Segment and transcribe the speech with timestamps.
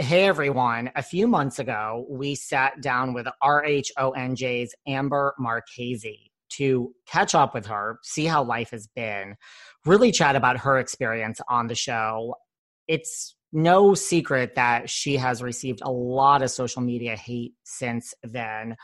[0.00, 7.34] Hey everyone, a few months ago, we sat down with RHONJ's Amber Marchese to catch
[7.34, 9.36] up with her, see how life has been,
[9.84, 12.34] really chat about her experience on the show.
[12.88, 18.76] It's no secret that she has received a lot of social media hate since then,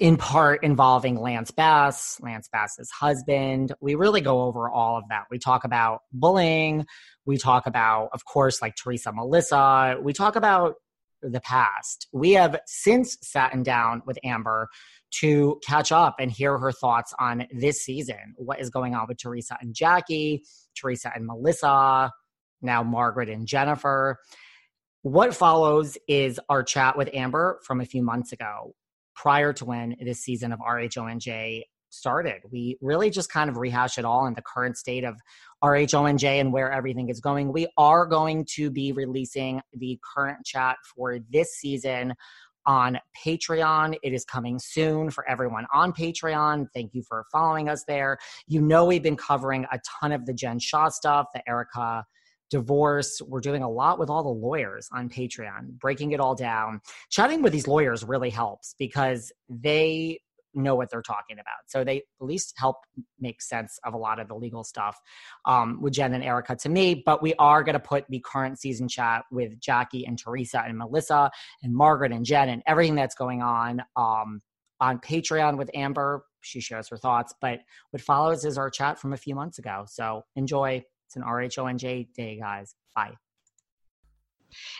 [0.00, 3.72] in part involving Lance Bass, Lance Bass's husband.
[3.80, 5.24] We really go over all of that.
[5.30, 6.86] We talk about bullying.
[7.24, 9.98] We talk about, of course, like Teresa Melissa.
[10.02, 10.74] We talk about
[11.22, 12.08] the past.
[12.12, 14.68] We have since sat down with Amber
[15.20, 18.34] to catch up and hear her thoughts on this season.
[18.36, 20.42] What is going on with Teresa and Jackie,
[20.76, 22.12] Teresa and Melissa,
[22.62, 24.18] now Margaret and Jennifer.
[25.02, 28.74] What follows is our chat with Amber from a few months ago,
[29.16, 32.42] prior to when this season of RHONJ started.
[32.50, 35.16] We really just kind of rehash it all in the current state of
[35.64, 37.52] RHONJ and where everything is going.
[37.52, 42.14] We are going to be releasing the current chat for this season
[42.66, 43.96] on Patreon.
[44.02, 46.66] It is coming soon for everyone on Patreon.
[46.74, 48.18] Thank you for following us there.
[48.48, 52.04] You know, we've been covering a ton of the Jen Shaw stuff, the Erika
[52.50, 53.20] divorce.
[53.26, 56.80] We're doing a lot with all the lawyers on Patreon, breaking it all down.
[57.10, 60.18] Chatting with these lawyers really helps because they
[60.56, 61.58] know what they're talking about.
[61.66, 62.76] So they at least help
[63.20, 64.98] make sense of a lot of the legal stuff
[65.44, 67.02] um, with Jen and Erica to me.
[67.04, 70.78] But we are going to put the current season chat with Jackie and Teresa and
[70.78, 71.30] Melissa
[71.62, 74.40] and Margaret and Jen and everything that's going on um,
[74.80, 76.24] on Patreon with Amber.
[76.40, 77.34] She shares her thoughts.
[77.40, 79.84] But what follows is our chat from a few months ago.
[79.88, 80.84] So enjoy.
[81.06, 82.74] It's an RHONJ day, guys.
[82.94, 83.12] Bye.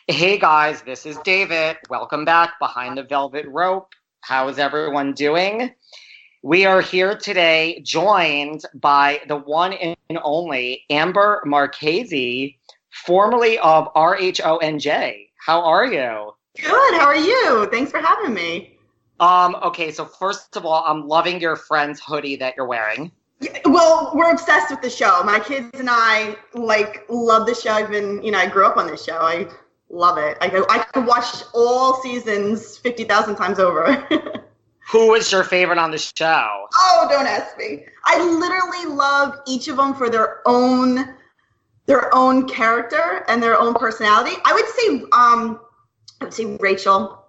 [0.08, 1.76] Hey guys, this is David.
[1.88, 3.92] Welcome back behind the velvet rope.
[4.22, 5.72] How is everyone doing?
[6.42, 12.58] We are here today joined by the one and only Amber Marchese,
[12.90, 15.28] formerly of RHONJ.
[15.44, 16.32] How are you?
[16.56, 16.94] Good.
[16.94, 17.68] How are you?
[17.70, 18.78] Thanks for having me.
[19.20, 23.12] Um, okay, so first of all, I'm loving your friend's hoodie that you're wearing.
[23.64, 25.22] Well, we're obsessed with the show.
[25.22, 27.72] My kids and I like love the show.
[27.72, 29.18] I've been, you know, I grew up on this show.
[29.18, 29.48] I
[29.90, 30.38] love it.
[30.40, 34.06] I go, I could watch all seasons fifty thousand times over.
[34.90, 36.68] Who is your favorite on the show?
[36.76, 37.84] Oh, don't ask me.
[38.04, 41.16] I literally love each of them for their own,
[41.86, 44.36] their own character and their own personality.
[44.44, 45.60] I would say, um,
[46.20, 47.24] I would say Rachel.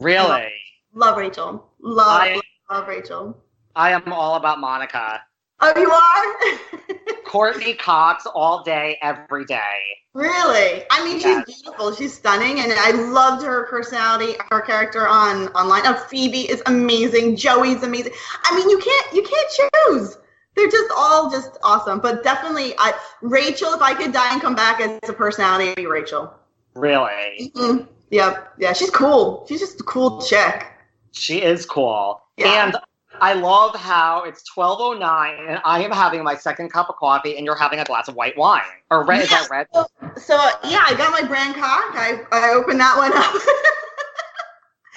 [0.00, 0.26] Really?
[0.26, 0.50] Love,
[0.94, 1.70] love Rachel.
[1.80, 2.40] Love, I,
[2.70, 3.36] love Rachel.
[3.76, 5.20] I am all about Monica.
[5.64, 7.14] Oh, you are?
[7.24, 9.78] Courteney Cox all day, every day.
[10.12, 10.82] Really?
[10.90, 11.44] I mean, yes.
[11.46, 11.94] she's beautiful.
[11.94, 15.82] She's stunning, and I loved her personality, her character on online.
[15.84, 17.36] Oh, Phoebe is amazing.
[17.36, 18.12] Joey's amazing.
[18.44, 20.18] I mean, you can't you can't choose.
[20.54, 22.00] They're just all just awesome.
[22.00, 22.92] But definitely, I
[23.22, 23.72] Rachel.
[23.72, 26.34] If I could die and come back as a personality, be Rachel.
[26.74, 27.52] Really?
[27.54, 27.86] Mm-hmm.
[28.10, 28.54] Yep.
[28.58, 29.46] Yeah, she's cool.
[29.48, 30.66] She's just a cool chick.
[31.12, 32.20] She is cool.
[32.36, 32.66] Yeah.
[32.66, 32.76] And
[33.20, 37.46] I love how it's 12:09 and I am having my second cup of coffee and
[37.46, 38.62] you're having a glass of white wine.
[38.90, 39.22] Or red yeah.
[39.22, 39.66] is that red?
[39.72, 39.86] So,
[40.16, 40.34] so,
[40.68, 41.94] yeah, I got my Brancott.
[41.94, 43.34] I I opened that one up.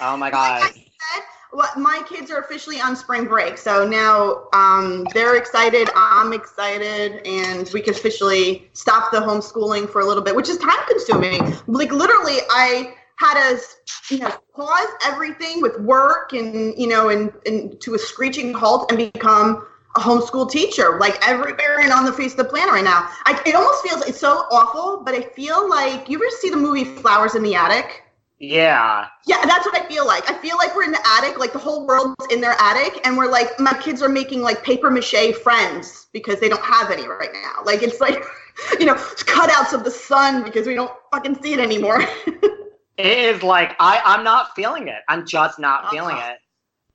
[0.00, 0.62] oh my god.
[0.62, 1.22] Like said,
[1.52, 5.88] well, my kids are officially on spring break, so now um, they're excited.
[5.94, 10.58] I'm excited, and we can officially stop the homeschooling for a little bit, which is
[10.58, 11.56] time consuming.
[11.66, 17.32] Like literally, I had to, you know, pause everything with work and you know, and,
[17.46, 19.66] and to a screeching halt and become
[19.96, 23.08] a homeschool teacher, like every parent on the face of the planet right now.
[23.24, 26.56] I, it almost feels it's so awful, but I feel like you ever see the
[26.56, 28.02] movie Flowers in the Attic?
[28.38, 29.06] Yeah.
[29.26, 30.30] Yeah, that's what I feel like.
[30.30, 33.16] I feel like we're in the attic, like the whole world's in their attic, and
[33.16, 37.08] we're like, my kids are making like paper mache friends because they don't have any
[37.08, 37.62] right now.
[37.64, 38.22] Like it's like,
[38.78, 42.04] you know, cutouts of the sun because we don't fucking see it anymore.
[42.98, 45.02] it is like I I'm not feeling it.
[45.08, 45.90] I'm just not uh-huh.
[45.90, 46.38] feeling it.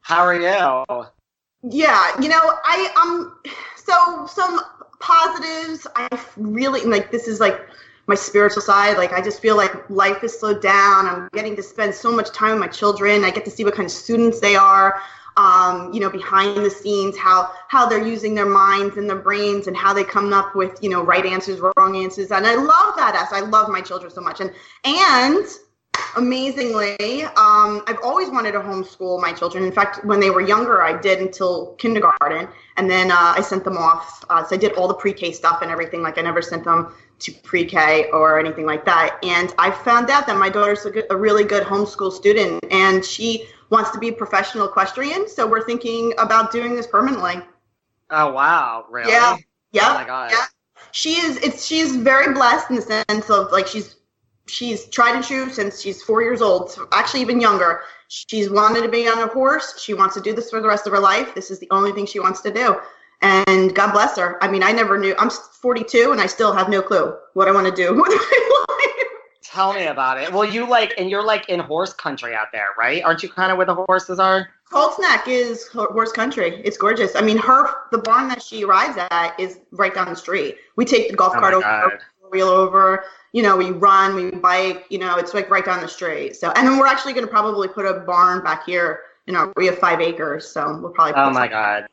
[0.01, 1.05] How are you?
[1.63, 3.39] Yeah, you know, I um
[3.75, 4.61] so some
[4.99, 5.87] positives.
[5.95, 6.07] I
[6.37, 7.61] really like this is like
[8.07, 8.97] my spiritual side.
[8.97, 11.07] Like I just feel like life is slowed down.
[11.07, 13.23] I'm getting to spend so much time with my children.
[13.23, 15.01] I get to see what kind of students they are.
[15.37, 19.67] Um, you know, behind the scenes, how how they're using their minds and their brains,
[19.67, 22.95] and how they come up with you know right answers, wrong answers, and I love
[22.97, 23.15] that.
[23.15, 24.51] As I love my children so much, and
[24.83, 25.45] and
[26.17, 29.63] amazingly, um, I've always wanted to homeschool my children.
[29.63, 32.47] In fact, when they were younger, I did until kindergarten,
[32.77, 34.25] and then uh, I sent them off.
[34.29, 36.01] Uh, so I did all the pre-K stuff and everything.
[36.01, 39.19] Like I never sent them to pre-K or anything like that.
[39.23, 43.03] And I found out that my daughter's a, good, a really good homeschool student, and
[43.05, 45.27] she wants to be a professional equestrian.
[45.27, 47.41] So we're thinking about doing this permanently.
[48.09, 48.85] Oh wow!
[48.89, 49.11] Really?
[49.11, 49.37] Yeah.
[49.71, 49.91] Yeah.
[49.91, 50.31] Oh my god.
[50.31, 50.45] Yeah.
[50.91, 51.37] She is.
[51.37, 51.65] It's.
[51.65, 53.95] She's very blessed in the sense of like she's
[54.51, 57.81] she's tried and true since she's four years old, actually even younger.
[58.09, 59.81] She's wanted to be on a horse.
[59.81, 61.33] She wants to do this for the rest of her life.
[61.33, 62.77] This is the only thing she wants to do.
[63.21, 64.43] And God bless her.
[64.43, 65.15] I mean, I never knew.
[65.17, 68.65] I'm 42 and I still have no clue what I want to do with my
[68.67, 69.07] life.
[69.41, 70.31] Tell me about it.
[70.31, 73.03] Well, you like, and you're like in horse country out there, right?
[73.03, 74.49] Aren't you kind of where the horses are?
[74.69, 76.61] Colts Neck is horse country.
[76.63, 77.15] It's gorgeous.
[77.15, 80.57] I mean, her the barn that she rides at is right down the street.
[80.77, 81.99] We take the golf oh cart over,
[82.29, 83.03] wheel over
[83.33, 86.35] you know, we run, we bike, you know, it's like right down the street.
[86.35, 89.01] So, and then we're actually going to probably put a barn back here.
[89.25, 91.13] You know, we have five acres, so we'll probably.
[91.15, 91.87] oh my god.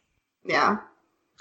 [0.45, 0.79] Yeah.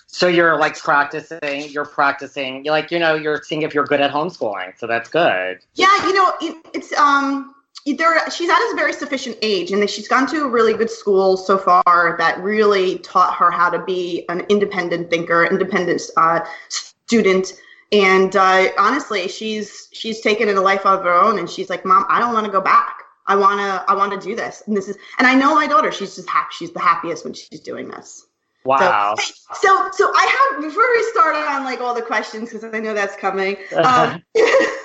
[0.06, 1.70] So you're like practicing.
[1.70, 2.64] You're practicing.
[2.64, 4.78] You're like you know you're seeing if you're good at homeschooling.
[4.78, 5.60] So that's good.
[5.74, 7.54] Yeah, you know it, it's um.
[7.86, 11.38] There, she's at a very sufficient age, and she's gone to a really good school
[11.38, 17.54] so far that really taught her how to be an independent thinker, independent uh, student
[17.92, 22.06] and uh, honestly, she's she's taken a life of her own, and she's like, "Mom,
[22.10, 23.04] I don't want to go back.
[23.28, 25.92] I wanna I want to do this." And this is, and I know my daughter.
[25.92, 26.50] She's just happy.
[26.52, 28.26] She's the happiest when she's doing this.
[28.66, 29.16] Wow.
[29.16, 32.80] So, so, so I have before we start on like all the questions because I
[32.80, 33.58] know that's coming.
[33.76, 34.22] Um,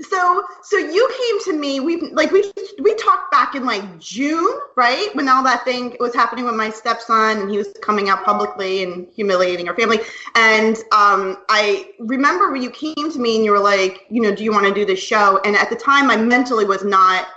[0.00, 2.50] so so you came to me we like we
[2.80, 5.14] we talked back in like june right?
[5.14, 8.82] When all that thing was happening with my stepson and he was coming out publicly
[8.82, 10.00] and humiliating our family.
[10.34, 14.34] And um, i remember when you came to me and you were like you know
[14.34, 15.40] do you want to do this show?
[15.44, 17.28] And at the time i mentally was not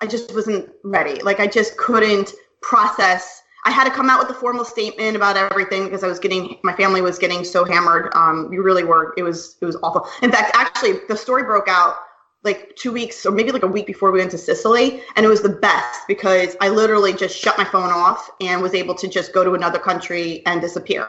[0.00, 1.20] i just wasn't ready.
[1.22, 5.36] Like i just couldn't process I had to come out with a formal statement about
[5.36, 8.14] everything because I was getting my family was getting so hammered.
[8.14, 9.14] Um, we really were.
[9.16, 10.06] It was it was awful.
[10.22, 11.96] In fact, actually, the story broke out
[12.42, 15.28] like two weeks or maybe like a week before we went to Sicily, and it
[15.28, 19.08] was the best because I literally just shut my phone off and was able to
[19.08, 21.08] just go to another country and disappear,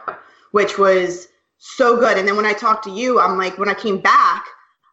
[0.52, 1.28] which was
[1.58, 2.16] so good.
[2.16, 4.46] And then when I talked to you, I'm like, when I came back,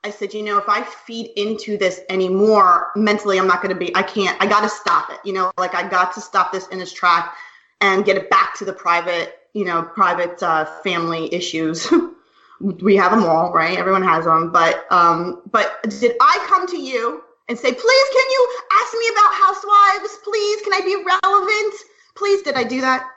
[0.04, 3.80] I said, you know, if I feed into this anymore mentally, I'm not going to
[3.80, 5.20] be, I can't, I got to stop it.
[5.24, 7.36] You know, like I got to stop this in its track
[7.84, 11.92] and get it back to the private, you know, private uh, family issues.
[12.60, 13.78] we have them all, right?
[13.78, 14.52] Everyone has them.
[14.52, 19.10] But um, but did I come to you and say, please, can you ask me
[19.12, 20.18] about housewives?
[20.24, 21.74] Please, can I be relevant?
[22.16, 23.10] Please, did I do that?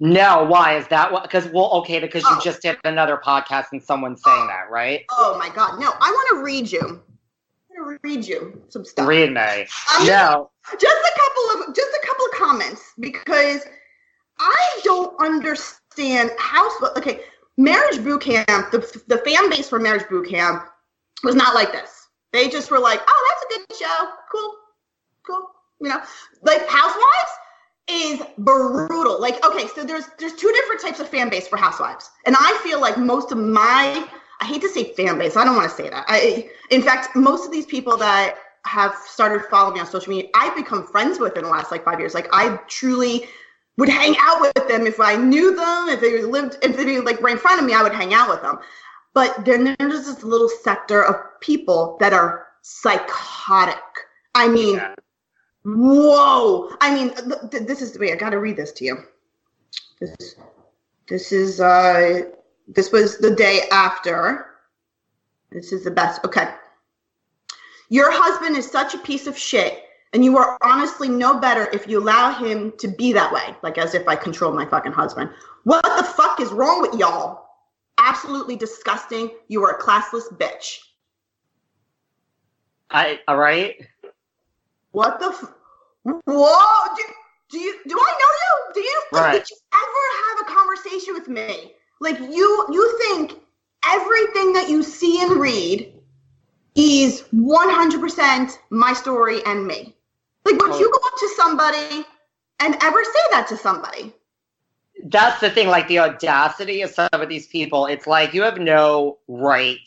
[0.00, 1.10] No, why is that?
[1.10, 1.22] What?
[1.22, 2.40] Because well, okay, because you oh.
[2.42, 4.46] just did another podcast and someone's saying oh.
[4.48, 5.04] that, right?
[5.10, 5.92] Oh my God, no!
[6.00, 6.80] I want to read you.
[6.80, 9.08] I'm gonna read you some stuff.
[9.08, 9.40] Read me.
[9.40, 10.50] Um, no.
[10.78, 13.64] Just a couple of just a couple of comments because
[14.40, 16.70] I don't understand how.
[16.96, 17.20] Okay,
[17.56, 20.64] Marriage Boot Camp, the, the fan base for Marriage Boot Camp
[21.22, 22.08] was not like this.
[22.32, 24.08] They just were like, oh, that's a good show.
[24.32, 24.54] Cool.
[25.26, 25.50] Cool.
[25.80, 26.02] You know,
[26.42, 27.30] like Housewives
[27.88, 29.20] is brutal.
[29.20, 32.10] Like, okay, so there's there's two different types of fan base for Housewives.
[32.26, 34.06] And I feel like most of my
[34.40, 36.04] I hate to say fan base, I don't want to say that.
[36.08, 40.30] I in fact, most of these people that have started following me on social media,
[40.34, 42.14] I've become friends with in the last like five years.
[42.14, 43.26] Like I truly
[43.80, 47.02] would hang out with them if I knew them, if they lived, if they were
[47.02, 48.58] like right in front of me, I would hang out with them.
[49.14, 53.82] But then there's this little sector of people that are psychotic.
[54.34, 54.94] I mean, yeah.
[55.64, 56.70] Whoa!
[56.80, 58.12] I mean, th- th- this is wait.
[58.12, 58.98] I got to read this to you.
[59.98, 60.36] This,
[61.08, 62.22] this is uh,
[62.68, 64.46] this was the day after.
[65.50, 66.24] This is the best.
[66.24, 66.54] Okay.
[67.88, 71.86] Your husband is such a piece of shit, and you are honestly no better if
[71.86, 73.54] you allow him to be that way.
[73.62, 75.30] Like as if I control my fucking husband.
[75.64, 77.46] What the fuck is wrong with y'all?
[77.98, 79.30] Absolutely disgusting.
[79.48, 80.78] You are a classless bitch.
[82.90, 83.76] I all right.
[84.92, 85.26] What the?
[85.26, 85.52] F-
[86.02, 86.94] Whoa!
[86.96, 87.02] Do,
[87.50, 87.78] do you?
[87.86, 88.74] Do I know you?
[88.74, 89.02] Do you?
[89.12, 89.32] Like, Right.
[89.34, 91.74] Did you ever have a conversation with me?
[92.00, 92.66] Like you?
[92.72, 93.38] You think
[93.86, 95.92] everything that you see and read
[96.74, 99.94] is 100% my story and me?
[100.50, 100.98] Like, would you oh.
[100.98, 102.06] go up to somebody
[102.60, 104.12] and ever say that to somebody?
[105.04, 107.86] That's the thing, like the audacity of some of these people.
[107.86, 109.78] It's like you have no right.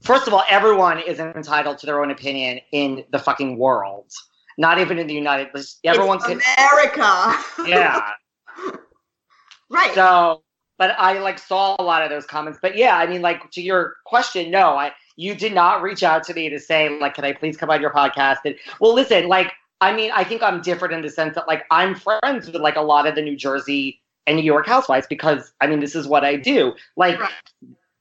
[0.00, 4.10] First of all, everyone is entitled to their own opinion in the fucking world.
[4.58, 5.78] Not even in the United States.
[5.84, 6.40] Everyone it's can.
[6.58, 7.44] America.
[7.66, 8.10] Yeah.
[9.70, 9.94] right.
[9.94, 10.42] So,
[10.78, 12.58] but I like saw a lot of those comments.
[12.60, 16.24] But yeah, I mean, like to your question, no, I you did not reach out
[16.24, 18.38] to me to say like, can I please come on your podcast?
[18.44, 21.64] And well, listen, like, I mean, I think I'm different in the sense that like
[21.70, 25.52] I'm friends with like a lot of the New Jersey and New York housewives because
[25.60, 26.74] I mean, this is what I do.
[26.96, 27.20] Like.
[27.20, 27.30] Right.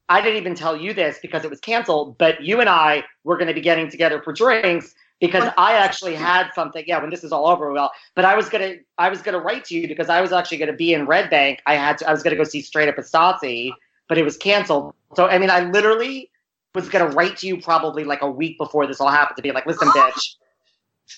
[0.10, 3.38] I didn't even tell you this because it was canceled, but you and I were
[3.38, 6.84] going to be getting together for drinks because I actually had something.
[6.86, 9.63] Yeah, when this is all over, well, but I was gonna, I was gonna write
[9.65, 11.62] to you because I was actually gonna be in Red Bank.
[11.65, 13.72] I had to, I was gonna go see Straight Up Estasi,
[14.10, 14.94] but it was canceled.
[15.15, 16.31] So I mean, I literally
[16.74, 19.51] was gonna write to you probably like a week before this all happened to be
[19.51, 20.36] like, listen, bitch,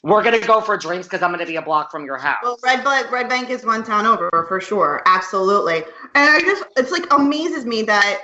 [0.03, 2.39] we're gonna go for drinks because I'm gonna be a block from your house.
[2.43, 5.77] Well, Red Bank, Red Bank is one town over for sure, absolutely.
[6.15, 8.21] And I just, it's like amazes me that,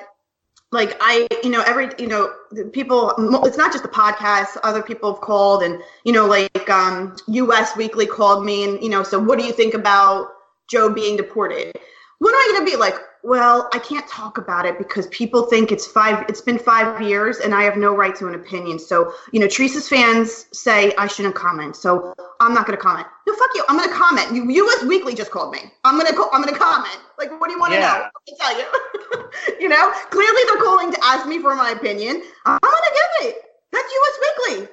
[0.71, 2.31] like I, you know, every, you know,
[2.71, 3.13] people.
[3.43, 4.57] It's not just the podcast.
[4.63, 7.75] Other people have called, and you know, like um, U.S.
[7.75, 10.27] Weekly called me, and you know, so what do you think about
[10.69, 11.75] Joe being deported?
[12.19, 15.43] When am I going to be like, well, I can't talk about it because people
[15.43, 16.25] think it's five.
[16.29, 18.79] It's been five years, and I have no right to an opinion.
[18.79, 23.07] So, you know, Teresa's fans say I shouldn't comment, so I'm not going to comment.
[23.27, 23.63] No, fuck you.
[23.67, 24.33] I'm going to comment.
[24.33, 24.83] You, U.S.
[24.85, 25.59] Weekly just called me.
[25.83, 26.13] I'm going to.
[26.15, 26.97] Co- I'm going to comment.
[27.17, 28.07] Like, what do you want to Yeah.
[28.29, 28.33] know?
[28.33, 29.29] I tell you.
[29.59, 32.21] you know, clearly they're calling to ask me for my opinion.
[32.45, 33.41] I'm going to give it.
[33.71, 34.19] That's U.S.
[34.49, 34.67] Weekly.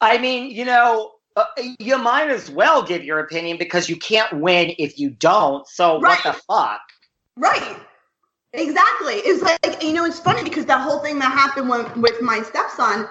[0.00, 1.44] I mean, you know, uh,
[1.78, 5.66] you might as well give your opinion because you can't win if you don't.
[5.66, 6.18] So Right.
[6.24, 6.80] what the fuck?
[7.36, 7.76] Right.
[8.52, 9.14] Exactly.
[9.16, 12.42] It's like you know, it's funny because that whole thing that happened when, with my
[12.42, 13.08] stepson,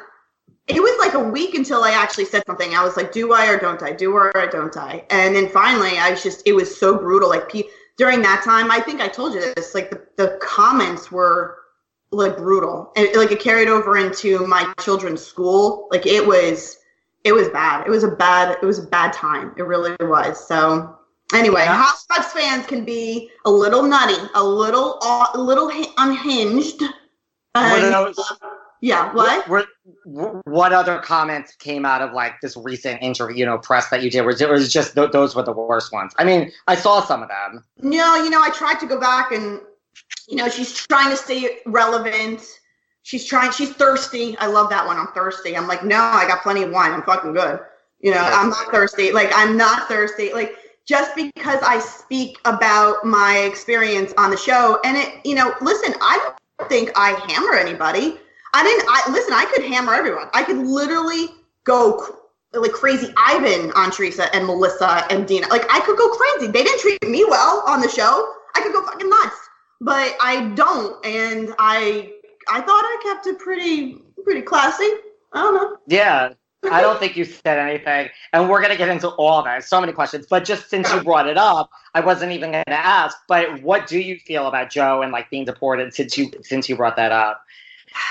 [0.67, 2.73] it was like a week until I actually said something.
[2.75, 3.91] I was like, "Do I or don't I?
[3.93, 7.29] Do or don't I?" And then finally, I was just, it was so brutal.
[7.29, 9.75] Like pe- during that time, I think I told you this.
[9.75, 11.57] Like the, the comments were
[12.11, 15.87] like brutal, and like it carried over into my children's school.
[15.91, 16.79] Like it was,
[17.23, 17.85] it was bad.
[17.85, 19.53] It was a bad, it was a bad time.
[19.57, 20.47] It really was.
[20.47, 20.94] So
[21.33, 21.75] Anyway, Yeah.
[21.81, 26.81] Housewives fans can be a little nutty, a little, a little unhinged.
[27.55, 28.31] And, those-
[28.81, 29.47] yeah, what?
[29.47, 29.65] Were,
[30.05, 34.03] were- what other comments came out of like this recent interview, you know, press that
[34.03, 34.21] you did?
[34.21, 36.13] Was it was just th- those were the worst ones?
[36.17, 37.63] I mean, I saw some of them.
[37.79, 39.61] No, you know, I tried to go back and,
[40.27, 42.41] you know, she's trying to stay relevant.
[43.03, 44.37] She's trying, she's thirsty.
[44.39, 44.97] I love that one.
[44.97, 45.55] I'm thirsty.
[45.55, 46.91] I'm like, no, I got plenty of wine.
[46.91, 47.59] I'm fucking good.
[48.01, 49.11] You know, I'm not thirsty.
[49.11, 50.33] Like, I'm not thirsty.
[50.33, 50.55] Like,
[50.85, 55.93] just because I speak about my experience on the show, and it, you know, listen,
[56.01, 58.19] I don't think I hammer anybody.
[58.53, 60.29] I didn't, I listen, I could hammer everyone.
[60.33, 61.27] I could literally
[61.63, 62.21] go
[62.53, 65.47] like crazy Ivan on Teresa and Melissa and Dina.
[65.47, 66.51] Like I could go crazy.
[66.51, 68.33] They didn't treat me well on the show.
[68.55, 69.35] I could go fucking nuts,
[69.81, 71.03] but I don't.
[71.05, 72.13] And I
[72.47, 74.89] I thought I kept it pretty pretty classy.
[75.33, 75.77] I don't know.
[75.87, 76.33] Yeah.
[76.71, 79.63] I don't think you said anything, and we're gonna get into all that.
[79.63, 83.17] So many questions, but just since you brought it up, I wasn't even gonna ask.
[83.27, 86.75] But what do you feel about Joe and like being deported since you since you
[86.75, 87.43] brought that up?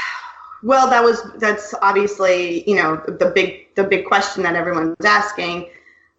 [0.63, 5.69] Well, that was that's obviously you know the big the big question that everyone's asking.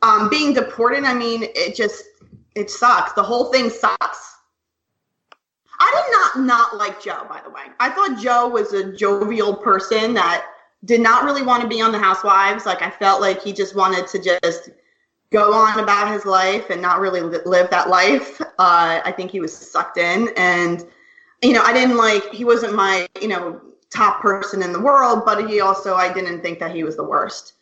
[0.04, 2.04] Um, being deported, I mean, it just
[2.54, 3.14] it sucks.
[3.14, 4.36] The whole thing sucks.
[5.80, 7.64] I did not not like Joe, by the way.
[7.80, 10.46] I thought Joe was a jovial person that
[10.86, 12.66] did not really want to be on the Housewives.
[12.66, 14.70] Like I felt like he just wanted to just
[15.32, 18.42] go on about his life and not really li- live that life.
[18.42, 20.86] Uh, I think he was sucked in, and
[21.44, 22.32] you know, I didn't like.
[22.32, 26.42] He wasn't my you know top person in the world, but he also I didn't
[26.42, 27.54] think that he was the worst.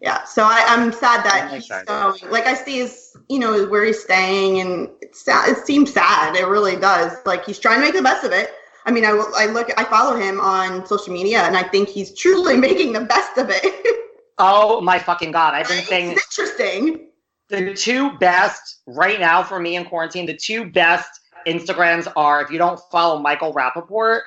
[0.00, 2.32] Yeah, so I, I'm sad that he's going.
[2.32, 5.50] Like I see his, you know, where he's staying, and it's sad.
[5.50, 6.36] It seems sad.
[6.36, 7.18] It really does.
[7.26, 8.54] Like he's trying to make the best of it.
[8.86, 12.14] I mean, I, I look, I follow him on social media, and I think he's
[12.14, 13.96] truly making the best of it.
[14.38, 15.54] Oh my fucking god!
[15.54, 17.08] I've been saying It's interesting.
[17.48, 20.26] the two best right now for me in quarantine.
[20.26, 24.20] The two best Instagrams are if you don't follow Michael Rapaport.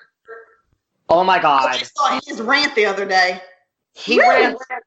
[1.09, 3.41] Oh my oh, I god, just saw his rant the other day.
[3.93, 4.45] He Really?
[4.47, 4.57] ran.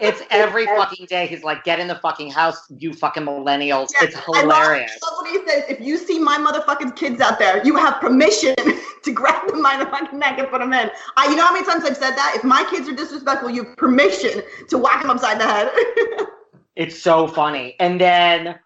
[0.00, 1.26] It's every fucking day.
[1.26, 4.98] He's like, "Get in the fucking house, you fucking millennials." Yeah, it's I love, hilarious.
[5.02, 5.64] I love what he says.
[5.68, 8.54] If you see my motherfucking kids out there, you have permission
[9.04, 10.90] to grab them by the fucking neck and put them in.
[11.16, 12.34] I, you know how many times I've said that?
[12.36, 15.70] If my kids are disrespectful, you have permission to whack them upside the head.
[16.76, 17.76] It's so funny.
[17.78, 18.58] And then,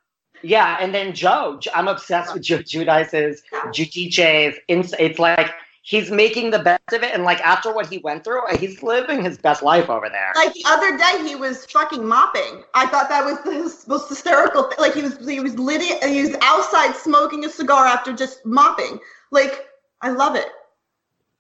[0.43, 1.61] yeah, and then Joe.
[1.75, 4.59] I'm obsessed with Joe Giudice's, Giudice's.
[4.67, 5.51] It's, it's like
[5.83, 7.15] he's making the best of it.
[7.15, 10.33] And like after what he went through, he's living his best life over there.
[10.35, 12.63] like the other day, he was fucking mopping.
[12.75, 14.79] I thought that was the most hysterical thing.
[14.79, 15.83] Like he was, he was lit.
[16.05, 18.99] He was outside smoking a cigar after just mopping.
[19.31, 19.67] Like
[20.03, 20.49] I love it.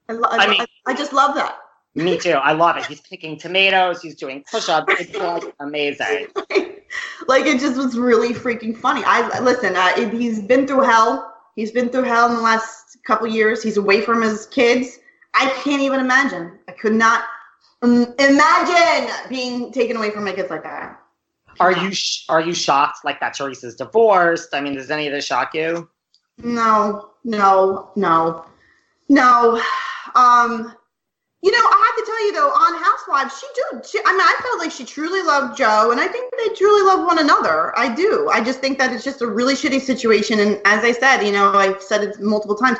[0.08, 1.58] I, lo- I mean- I, I just love that.
[1.94, 2.30] Me too.
[2.32, 2.86] I love it.
[2.88, 4.00] He's picking tomatoes.
[4.00, 4.94] He's doing push-ups.
[5.00, 6.28] It's like amazing.
[7.26, 9.02] like it just was really freaking funny.
[9.04, 9.74] I listen.
[9.74, 11.34] Uh, it, he's been through hell.
[11.56, 13.62] He's been through hell in the last couple years.
[13.62, 15.00] He's away from his kids.
[15.34, 16.58] I can't even imagine.
[16.68, 17.24] I could not
[17.82, 21.00] imagine being taken away from my kids like that.
[21.58, 24.50] Are you sh- are you shocked like that Teresa's divorced?
[24.54, 25.88] I mean, does any of this shock you?
[26.36, 28.44] No, no, no,
[29.08, 29.60] no.
[30.14, 30.74] Um,
[31.40, 33.80] you know, I have to tell you though, on Housewives, she do.
[33.88, 36.82] She, I mean, I felt like she truly loved Joe, and I think they truly
[36.82, 37.78] love one another.
[37.78, 38.28] I do.
[38.28, 41.32] I just think that it's just a really shitty situation, and as I said, you
[41.32, 42.78] know, I've said it multiple times.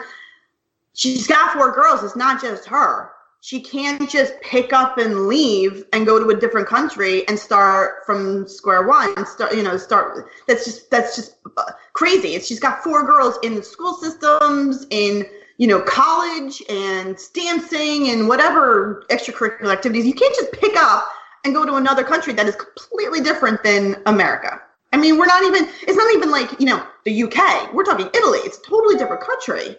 [0.95, 2.03] She's got four girls.
[2.03, 3.13] It's not just her.
[3.41, 8.05] She can't just pick up and leave and go to a different country and start
[8.05, 10.29] from square one and start, you know, start.
[10.49, 12.35] That's just that's just uh, crazy.
[12.35, 15.25] It's, she's got four girls in the school systems, in
[15.59, 20.07] you know, college and dancing and whatever extracurricular activities.
[20.07, 21.07] You can't just pick up
[21.45, 24.61] and go to another country that is completely different than America.
[24.93, 25.69] I mean, we're not even.
[25.83, 27.75] It's not even like you know the UK.
[27.75, 28.39] We're talking Italy.
[28.45, 29.77] It's a totally different country.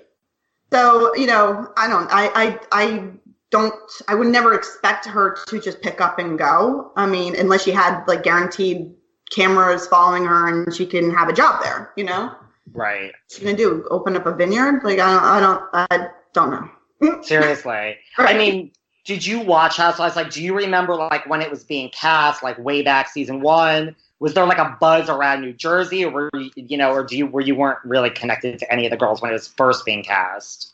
[0.71, 2.07] So you know, I don't.
[2.11, 3.09] I I I
[3.49, 3.73] don't.
[4.07, 6.91] I would never expect her to just pick up and go.
[6.95, 8.93] I mean, unless she had like guaranteed
[9.31, 11.91] cameras following her and she can have a job there.
[11.95, 12.35] You know,
[12.73, 13.11] Right.
[13.23, 13.85] what's she gonna do?
[13.89, 14.83] Open up a vineyard?
[14.83, 15.69] Like I don't.
[15.73, 16.01] I don't.
[16.01, 17.21] I don't know.
[17.21, 17.97] Seriously.
[18.17, 18.71] I mean,
[19.05, 20.15] did you watch Housewives?
[20.15, 23.95] Like, do you remember like when it was being cast, like way back season one?
[24.19, 27.17] Was there like a buzz around New Jersey, or were you, you know, or do
[27.17, 29.85] you where you weren't really connected to any of the girls when it was first
[29.85, 30.73] being cast?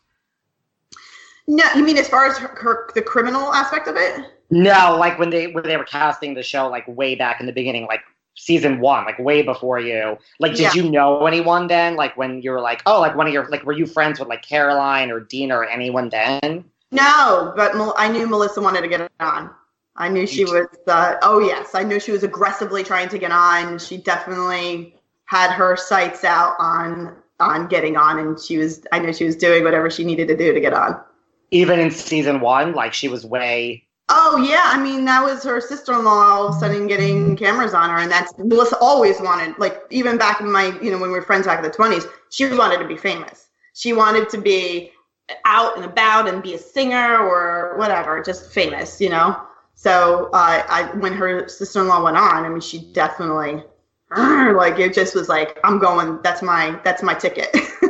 [1.48, 4.26] No, you mean as far as her, her the criminal aspect of it?
[4.50, 7.54] No, like when they when they were casting the show, like way back in the
[7.54, 8.02] beginning, like
[8.36, 10.18] season one, like way before you.
[10.40, 10.74] Like, did Yeah.
[10.74, 11.96] you know anyone then?
[11.96, 14.30] Like when you were like, oh, like one of your like, were you friends with
[14.30, 16.66] like Caroline or Dina or anyone then?
[16.92, 19.50] No, but I knew Melissa wanted to get it on.
[19.98, 20.68] I knew she was.
[20.88, 23.80] Uh, oh yes, I knew she was aggressively trying to get on.
[23.80, 24.96] She definitely
[25.26, 28.86] had her sights out on on getting on, and she was.
[28.92, 31.02] I knew she was doing whatever she needed to do to get on.
[31.52, 33.85] Even in season one, like she was way.
[34.10, 37.90] Oh yeah, I mean that was her sister-in-law all of a sudden getting cameras on
[37.90, 39.58] her, and that's Melissa always wanted.
[39.58, 42.06] Like even back in my, you know, when we were friends back in the twenties,
[42.30, 43.48] she wanted to be famous.
[43.74, 44.92] She wanted to be
[45.46, 49.42] out and about and be a singer or whatever, just famous, you know.
[49.74, 53.64] So uh, I, when her sister-in-law went on, I mean, she definitely,
[54.16, 56.22] like, it just was like, I'm going.
[56.22, 57.54] That's my, that's my ticket.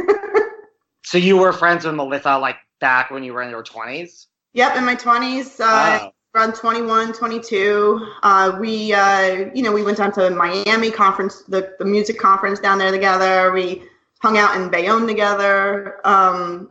[1.05, 4.27] So you were friends with Melissa like back when you were in your twenties.
[4.55, 6.13] Yep, in my 20s, uh, Wow.
[6.33, 8.07] around 21, 22.
[8.23, 12.61] Uh, we, uh, you know, we went down to Miami conference, the, the music conference
[12.61, 13.51] down there together.
[13.51, 13.83] We
[14.21, 15.99] hung out in Bayonne together.
[16.07, 16.69] Um,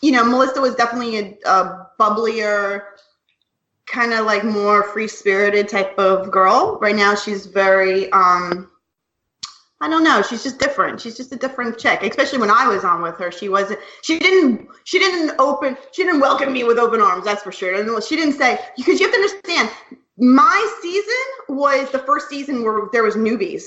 [0.00, 2.82] you know, Melissa was definitely a, a bubblier,
[3.84, 6.78] kind of like more free spirited type of girl.
[6.80, 8.70] Right now, she's very, um,
[9.80, 10.22] I don't know.
[10.22, 11.00] She's just different.
[11.00, 12.02] She's just a different chick.
[12.02, 13.78] Especially when I was on with her, she wasn't.
[14.02, 14.68] She didn't.
[14.84, 15.76] She didn't open.
[15.92, 17.24] She didn't welcome me with open arms.
[17.24, 17.80] That's for sure.
[17.80, 19.70] And she didn't say because you have to understand.
[20.16, 23.62] My season was the first season where there was newbies.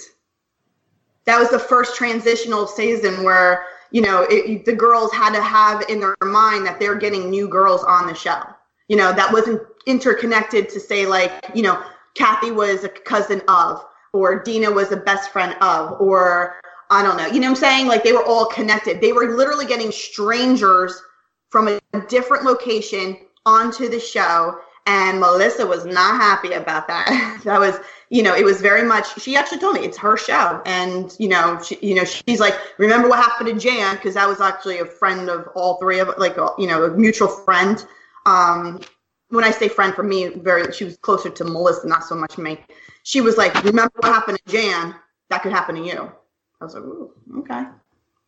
[1.26, 5.86] That was the first transitional season where you know it, the girls had to have
[5.88, 8.42] in their mind that they're getting new girls on the show.
[8.90, 11.82] You know that wasn't interconnected to say like you know
[12.16, 17.18] Kathy was a cousin of or Dina was a best friend of, or I don't
[17.18, 17.28] know.
[17.28, 17.88] You know what I'm saying?
[17.88, 19.00] Like they were all connected.
[19.00, 21.02] They were literally getting strangers
[21.50, 24.60] from a different location onto the show.
[24.88, 27.42] And Melissa was not happy about that.
[27.46, 29.22] that was, you know, it was very much.
[29.22, 32.56] She actually told me it's her show, and you know, she, you know, she's like,
[32.80, 36.10] remember what happened to Jan because that was actually a friend of all three of,
[36.18, 37.86] like, you know, a mutual friend.
[38.26, 38.82] Um,
[39.30, 42.38] when I say friend for me, very she was closer to Melissa, not so much
[42.38, 42.60] me.
[43.04, 44.96] She was like, "Remember what happened to Jan?
[45.30, 46.12] That could happen to you."
[46.60, 47.66] I was like, Ooh, "Okay, all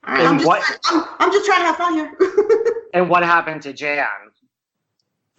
[0.07, 2.17] right." And I'm just, what- trying, I'm, I'm just trying to have fun here.
[2.93, 4.05] And what happened to Jan?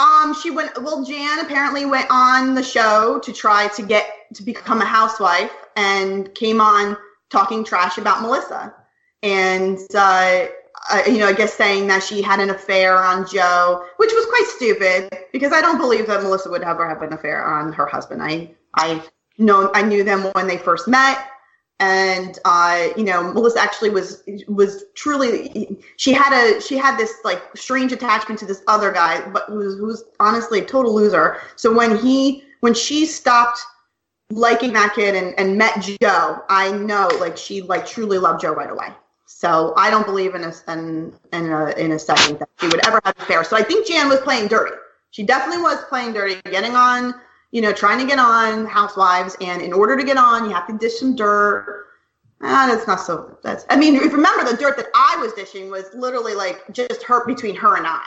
[0.00, 0.72] Um, she went.
[0.82, 5.52] Well, Jan apparently went on the show to try to get to become a housewife,
[5.76, 6.96] and came on
[7.30, 8.74] talking trash about Melissa,
[9.22, 10.46] and uh,
[10.90, 14.26] uh, you know, I guess saying that she had an affair on Joe, which was
[14.26, 17.86] quite stupid because I don't believe that Melissa would ever have an affair on her
[17.86, 18.20] husband.
[18.22, 19.00] I I
[19.38, 21.28] know I knew them when they first met.
[21.80, 27.12] And uh, you know melissa actually was was truly she had a she had this
[27.24, 31.38] like strange attachment to this other guy but who was, was honestly a total loser.
[31.56, 33.58] So when he when she stopped
[34.30, 38.54] liking that kid and, and met joe i know like she like truly loved joe
[38.54, 38.88] right away.
[39.26, 42.86] So i don't believe in a in, in a in a second that she would
[42.86, 43.42] ever have an affair.
[43.42, 44.76] So i think jan was playing dirty.
[45.10, 47.14] She definitely was playing dirty getting on
[47.54, 50.66] you know, trying to get on Housewives, and in order to get on, you have
[50.66, 51.86] to dish some dirt.
[52.42, 53.38] Ah, that's not so.
[53.44, 53.64] That's.
[53.70, 57.54] I mean, remember the dirt that I was dishing was literally like just hurt between
[57.54, 58.02] her and I.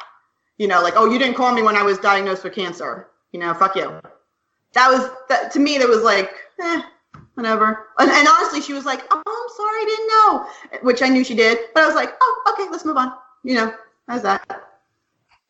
[0.58, 3.08] You know, like, oh, you didn't call me when I was diagnosed with cancer.
[3.32, 3.98] You know, fuck you.
[4.74, 5.78] That was that to me.
[5.78, 6.30] That was like,
[6.60, 6.82] eh,
[7.36, 7.88] whatever.
[8.00, 11.24] And, and honestly, she was like, oh, I'm sorry, I didn't know, which I knew
[11.24, 11.58] she did.
[11.74, 13.14] But I was like, oh, okay, let's move on.
[13.44, 13.74] You know,
[14.10, 14.67] how's that?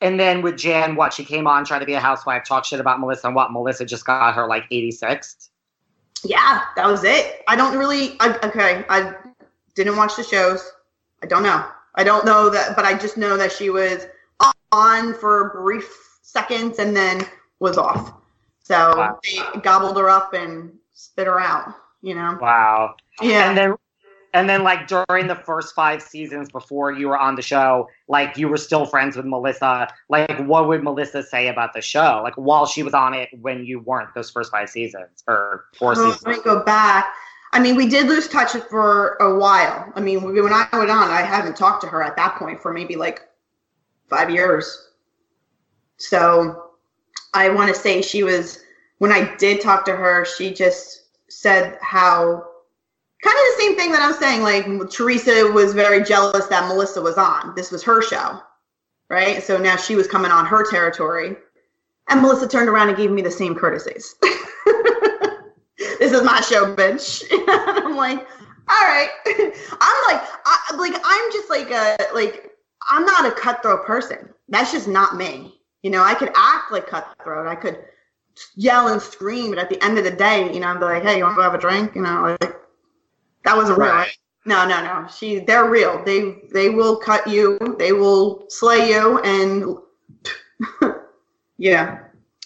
[0.01, 2.79] And then with Jan, what she came on, tried to be a housewife, talk shit
[2.79, 5.49] about Melissa, and what Melissa just got her like 86th.
[6.23, 7.43] yeah, that was it.
[7.47, 8.15] I don't really.
[8.19, 9.13] I, okay, I
[9.75, 10.71] didn't watch the shows.
[11.23, 11.65] I don't know.
[11.95, 14.05] I don't know that, but I just know that she was
[14.71, 17.21] on for brief seconds and then
[17.59, 18.13] was off.
[18.63, 19.19] So Wow.
[19.23, 21.73] they gobbled her up and spit her out.
[22.03, 22.37] You know.
[22.39, 22.95] Wow.
[23.21, 23.49] Yeah.
[23.49, 23.75] And then
[24.37, 28.37] and then like during the first five seasons before you were on the show, like
[28.37, 29.87] you were still friends with Melissa.
[30.09, 32.21] Like what would Melissa say about the show?
[32.23, 35.93] Like while she was on it when you weren't those first five seasons or four
[35.97, 36.43] Oh, seasons.
[36.43, 37.11] go back.
[37.51, 39.91] I mean, we did lose touch for a while.
[39.95, 42.71] I mean, when I went on, I haven't talked to her at that point for
[42.71, 43.21] maybe like
[44.07, 44.89] five years.
[45.97, 46.73] So
[47.33, 48.59] I want to say she was,
[48.99, 52.45] when I did talk to her, she just said how
[53.27, 54.41] kind of the same thing that I'm saying.
[54.41, 57.53] Like Teresa was very jealous that Melissa was on.
[57.55, 58.39] This was her show,
[59.09, 59.43] right?
[59.43, 61.35] So now she was coming on her territory.
[62.09, 64.15] And Melissa turned around and gave me the same courtesies.
[65.77, 67.23] this is my show, bitch.
[67.49, 68.19] I'm like,
[68.69, 69.09] all right.
[69.25, 72.51] I'm like, I, like I'm just like a like
[72.89, 74.29] I'm not a cutthroat person.
[74.47, 75.59] That's just not me.
[75.83, 77.47] You know, I could act like cutthroat.
[77.47, 77.83] I could
[78.55, 81.17] yell and scream, but at the end of the day, you know, be like, hey,
[81.17, 81.93] you want to have a drink?
[81.95, 82.55] You know, like
[83.47, 83.89] that wasn't real.
[83.89, 84.17] Right.
[84.45, 85.07] No, no, no.
[85.07, 86.03] She, they're real.
[86.03, 87.57] They, they will cut you.
[87.79, 89.77] They will slay you, and
[91.57, 91.99] yeah.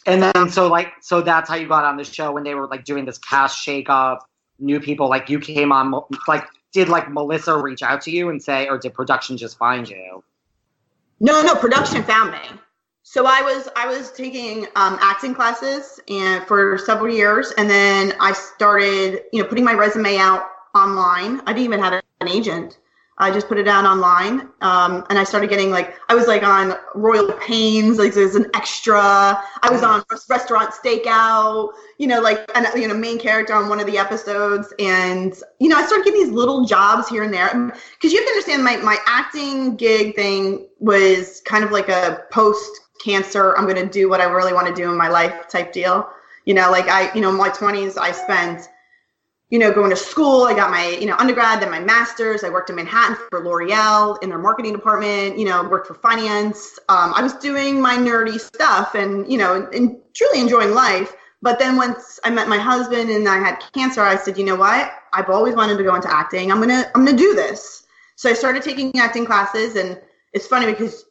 [0.05, 2.67] And then so like so that's how you got on the show when they were
[2.67, 4.27] like doing this cast shake up,
[4.59, 8.41] new people like you came on like did like Melissa reach out to you and
[8.41, 10.23] say or did production just find you?
[11.19, 12.59] No, no, production found me.
[13.03, 18.13] So I was I was taking um, acting classes and for several years, and then
[18.19, 21.41] I started you know putting my resume out online.
[21.41, 22.77] I didn't even have an agent.
[23.21, 26.41] I just put it out online, um, and I started getting like I was like
[26.41, 28.99] on Royal Pains, like there's an extra.
[28.99, 33.79] I was on Restaurant Stakeout, you know, like an you know main character on one
[33.79, 37.47] of the episodes, and you know I started getting these little jobs here and there
[37.53, 42.23] because you have to understand my my acting gig thing was kind of like a
[42.31, 42.71] post
[43.03, 43.55] cancer.
[43.55, 46.09] I'm gonna do what I really want to do in my life type deal.
[46.45, 48.67] You know, like I you know in my 20s I spent
[49.51, 50.45] you know, going to school.
[50.45, 52.43] I got my, you know, undergrad, then my master's.
[52.43, 56.79] I worked in Manhattan for L'Oreal in their marketing department, you know, worked for finance.
[56.87, 61.13] Um, I was doing my nerdy stuff and, you know, and, and truly enjoying life.
[61.41, 64.55] But then once I met my husband and I had cancer, I said, you know
[64.55, 64.93] what?
[65.11, 66.51] I've always wanted to go into acting.
[66.51, 67.83] I'm gonna, I'm gonna do this.
[68.15, 69.99] So I started taking acting classes, and
[70.33, 71.05] it's funny because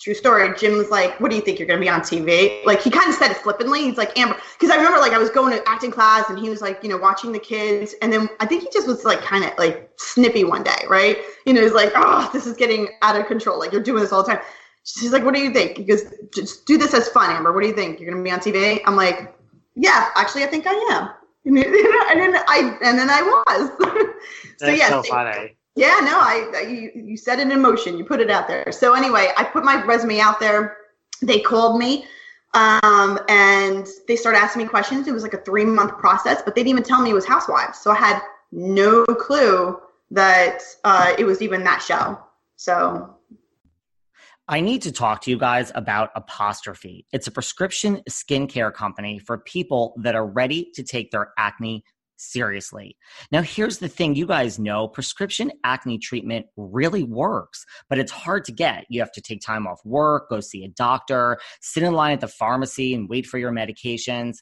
[0.00, 0.52] true story.
[0.58, 3.08] Jim was like, "What do you think you're gonna be on TV?" Like he kind
[3.08, 3.82] of said it flippantly.
[3.82, 6.48] He's like, "Amber," because I remember like I was going to acting class and he
[6.50, 9.20] was like, you know, watching the kids, and then I think he just was like
[9.20, 11.18] kind of like snippy one day, right?
[11.46, 13.58] You know, he's like, "Oh, this is getting out of control.
[13.58, 14.42] Like you're doing this all the time."
[14.84, 16.02] She's like, "What do you think?" He goes,
[16.34, 17.52] "Just do this as fun, Amber.
[17.52, 17.98] What do you think?
[18.00, 19.34] You're gonna be on TV?" I'm like,
[19.74, 21.10] "Yeah, actually, I think I am."
[21.46, 23.70] And then I and then I was.
[24.58, 25.55] so That's yeah, so- funny.
[25.76, 27.98] Yeah, no, I, you, you set it in motion.
[27.98, 28.72] You put it out there.
[28.72, 30.78] So anyway, I put my resume out there.
[31.20, 32.06] They called me,
[32.54, 35.06] um, and they started asking me questions.
[35.06, 37.26] It was like a three month process, but they didn't even tell me it was
[37.26, 37.78] Housewives.
[37.78, 39.78] So I had no clue
[40.10, 42.18] that uh, it was even that show.
[42.56, 43.14] So
[44.48, 47.04] I need to talk to you guys about Apostrophe.
[47.12, 51.84] It's a prescription skincare company for people that are ready to take their acne
[52.16, 52.96] seriously.
[53.30, 58.44] Now, here's the thing you guys know prescription acne treatment really works, but it's hard
[58.46, 58.84] to get.
[58.88, 62.20] You have to take time off work, go see a doctor, sit in line at
[62.20, 64.36] the pharmacy, and wait for your medications.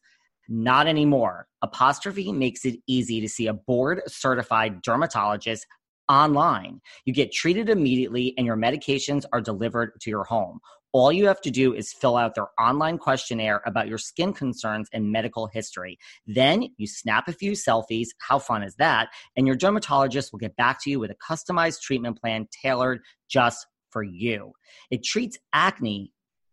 [0.49, 1.47] Not anymore.
[1.63, 5.67] Apostrophe makes it easy to see a board certified dermatologist
[6.09, 6.81] online.
[7.07, 10.61] You get treated immediately and your medications are delivered to your home.
[10.95, 14.89] All you have to do is fill out their online questionnaire about your skin concerns
[14.93, 15.99] and medical history.
[16.25, 18.07] Then you snap a few selfies.
[18.21, 19.09] How fun is that?
[19.37, 23.67] And your dermatologist will get back to you with a customized treatment plan tailored just
[23.91, 24.53] for you.
[24.93, 26.13] It treats acne,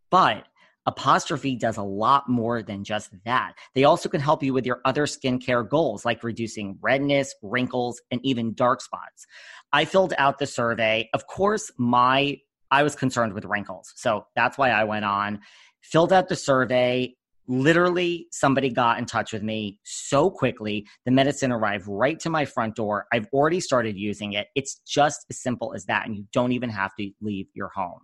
[0.10, 0.47] but
[0.88, 3.54] Apostrophe does a lot more than just that.
[3.75, 8.19] They also can help you with your other skincare goals, like reducing redness, wrinkles, and
[8.23, 9.27] even dark spots.
[9.71, 11.08] I filled out the survey.
[11.13, 12.39] Of course, my
[12.71, 13.91] I was concerned with wrinkles.
[13.95, 15.41] So that's why I went on,
[15.84, 17.13] filled out the survey.
[17.47, 20.88] Literally, somebody got in touch with me so quickly.
[21.05, 23.07] The medicine arrived right to my front door.
[23.12, 24.47] I've already started using it.
[24.55, 26.05] It's just as simple as that.
[26.05, 27.99] And you don't even have to leave your home.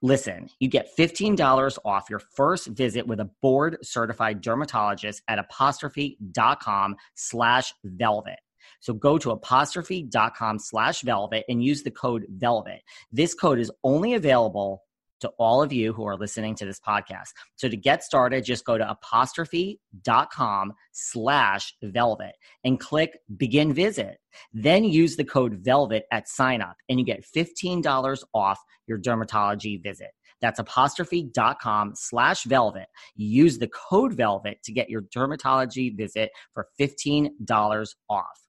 [0.00, 6.96] Listen, you get $15 off your first visit with a board certified dermatologist at apostrophe.com
[7.16, 8.38] slash velvet.
[8.80, 12.80] So go to apostrophe.com slash velvet and use the code velvet.
[13.12, 14.82] This code is only available
[15.20, 17.30] to all of you who are listening to this podcast.
[17.56, 24.18] So to get started, just go to apostrophe.com slash velvet and click begin visit.
[24.52, 29.82] Then use the code velvet at sign up and you get $15 off your dermatology
[29.82, 30.10] visit.
[30.40, 32.86] That's apostrophe.com slash velvet.
[33.16, 38.47] Use the code velvet to get your dermatology visit for $15 off.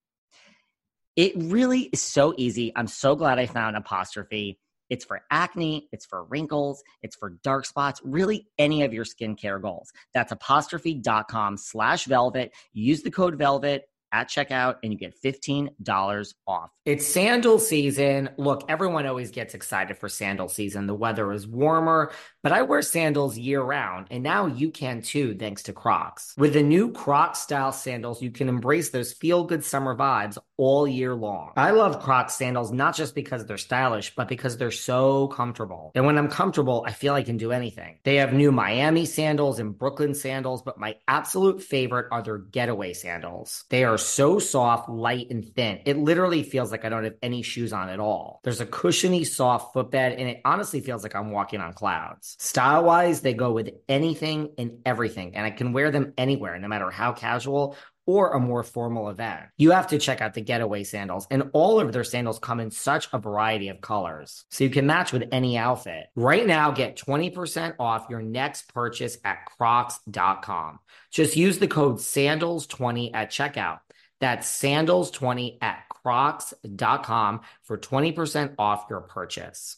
[1.20, 2.72] It really is so easy.
[2.78, 4.58] I'm so glad I found apostrophe.
[4.90, 9.62] It's for acne, it's for wrinkles, it's for dark spots, really any of your skincare
[9.62, 9.92] goals.
[10.14, 12.54] That's apostrophe.com slash velvet.
[12.72, 16.72] Use the code velvet at checkout and you get $15 off.
[16.86, 18.30] It's sandal season.
[18.38, 20.88] Look, everyone always gets excited for sandal season.
[20.88, 25.36] The weather is warmer, but I wear sandals year round, and now you can too,
[25.36, 26.34] thanks to Crocs.
[26.38, 30.88] With the new Crocs style sandals, you can embrace those feel good summer vibes all
[30.88, 31.52] year long.
[31.56, 35.92] I love Crocs sandals not just because they're stylish, but because they're so comfortable.
[35.96, 38.00] And when I'm comfortable, I feel I can do anything.
[38.04, 42.94] They have new Miami sandals and Brooklyn sandals, but my absolute favorite are their getaway
[42.94, 43.66] sandals.
[43.70, 45.80] They are so soft, light, and thin.
[45.86, 48.42] It literally feels like I don't have any shoes on at all.
[48.44, 52.29] There's a cushiony, soft footbed, and it honestly feels like I'm walking on clouds.
[52.40, 56.68] Style wise, they go with anything and everything, and I can wear them anywhere, no
[56.68, 59.42] matter how casual or a more formal event.
[59.58, 62.72] You have to check out the getaway sandals, and all of their sandals come in
[62.72, 66.08] such a variety of colors, so you can match with any outfit.
[66.16, 70.80] Right now, get 20% off your next purchase at crocs.com.
[71.12, 73.80] Just use the code SANDALS20 at checkout.
[74.20, 79.78] That's sandals20 at crocs.com for 20% off your purchase.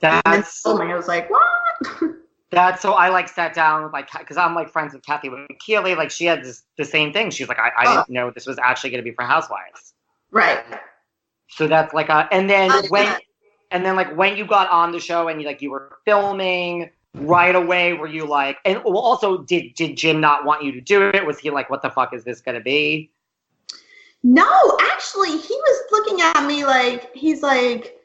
[0.00, 1.42] That's my, I was like, what?
[2.50, 5.94] That's so I like sat down with like because I'm like friends with Kathy Keeley.
[5.94, 7.30] Like she had this, the same thing.
[7.30, 7.96] She's like, I, I oh.
[7.98, 9.94] didn't know this was actually going to be for Housewives.
[10.32, 10.64] Right.
[11.48, 13.16] So that's like a and then when
[13.70, 16.90] and then like when you got on the show and you like you were filming
[17.14, 20.80] right away, were you like and well, also did did Jim not want you to
[20.80, 21.24] do it?
[21.24, 23.12] Was he like, what the fuck is this going to be?
[24.22, 27.99] No, actually, he was looking at me like he's like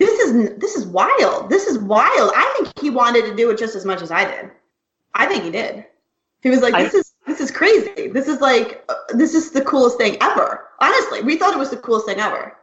[0.00, 1.50] this is this is wild.
[1.50, 2.32] This is wild.
[2.34, 4.50] I think he wanted to do it just as much as I did.
[5.14, 5.84] I think he did.
[6.42, 8.08] He was like, "This I, is this is crazy.
[8.08, 11.68] This is like uh, this is the coolest thing ever." Honestly, we thought it was
[11.68, 12.56] the coolest thing ever.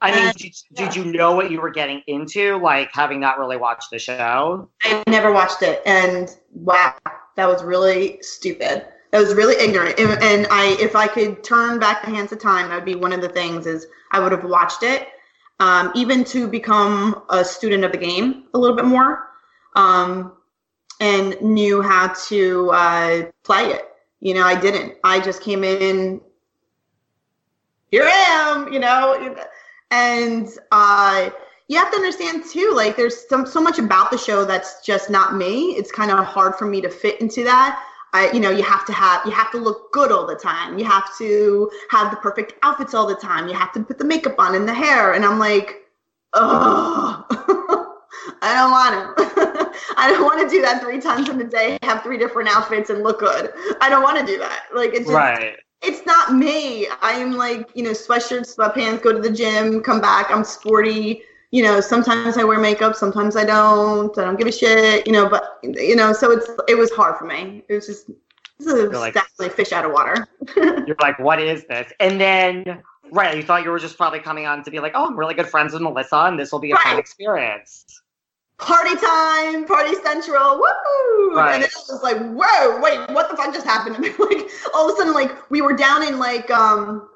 [0.00, 0.84] I mean, and, did, yeah.
[0.84, 4.70] did you know what you were getting into, like having not really watched the show?
[4.84, 6.94] I never watched it, and wow,
[7.34, 8.86] that was really stupid.
[9.10, 9.98] That was really ignorant.
[9.98, 12.96] And, and I, if I could turn back the hands of time, that would be
[12.96, 13.66] one of the things.
[13.66, 15.08] Is I would have watched it
[15.60, 19.30] um, even to become a student of the game a little bit more
[19.76, 20.32] um,
[21.00, 23.88] and knew how to uh, play it.
[24.20, 24.94] You know, I didn't.
[25.04, 26.20] I just came in,
[27.90, 29.36] here I am, you know,
[29.90, 31.30] and uh,
[31.68, 35.10] you have to understand too, like there's some so much about the show that's just
[35.10, 35.72] not me.
[35.76, 37.82] It's kind of hard for me to fit into that.
[38.14, 40.78] I, you know, you have to have, you have to look good all the time.
[40.78, 43.48] You have to have the perfect outfits all the time.
[43.48, 45.14] You have to put the makeup on and the hair.
[45.14, 45.82] And I'm like,
[46.32, 47.26] oh,
[48.40, 49.24] I don't want to.
[49.96, 52.88] I don't want to do that three times in a day, have three different outfits
[52.88, 53.52] and look good.
[53.80, 54.66] I don't want to do that.
[54.72, 55.56] Like it's just, right.
[55.82, 56.86] It's not me.
[57.02, 60.30] I am like, you know, sweatshirts, sweatpants, go to the gym, come back.
[60.30, 61.22] I'm sporty.
[61.50, 64.16] You know, sometimes I wear makeup, sometimes I don't.
[64.18, 65.06] I don't give a shit.
[65.06, 67.62] You know, but you know, so it's it was hard for me.
[67.68, 68.10] It was just
[68.58, 70.26] this is like- definitely fish out of water.
[70.56, 71.92] You're like, what is this?
[72.00, 75.06] And then, right, you thought you were just probably coming on to be like, oh,
[75.06, 77.84] I'm really good friends with Melissa, and this will be a fun experience.
[78.58, 81.34] party time, party central, woo!
[81.34, 81.54] Right.
[81.54, 84.08] And then I was like, whoa, wait, what the fuck just happened to me?
[84.18, 87.08] like all of a sudden, like we were down in like um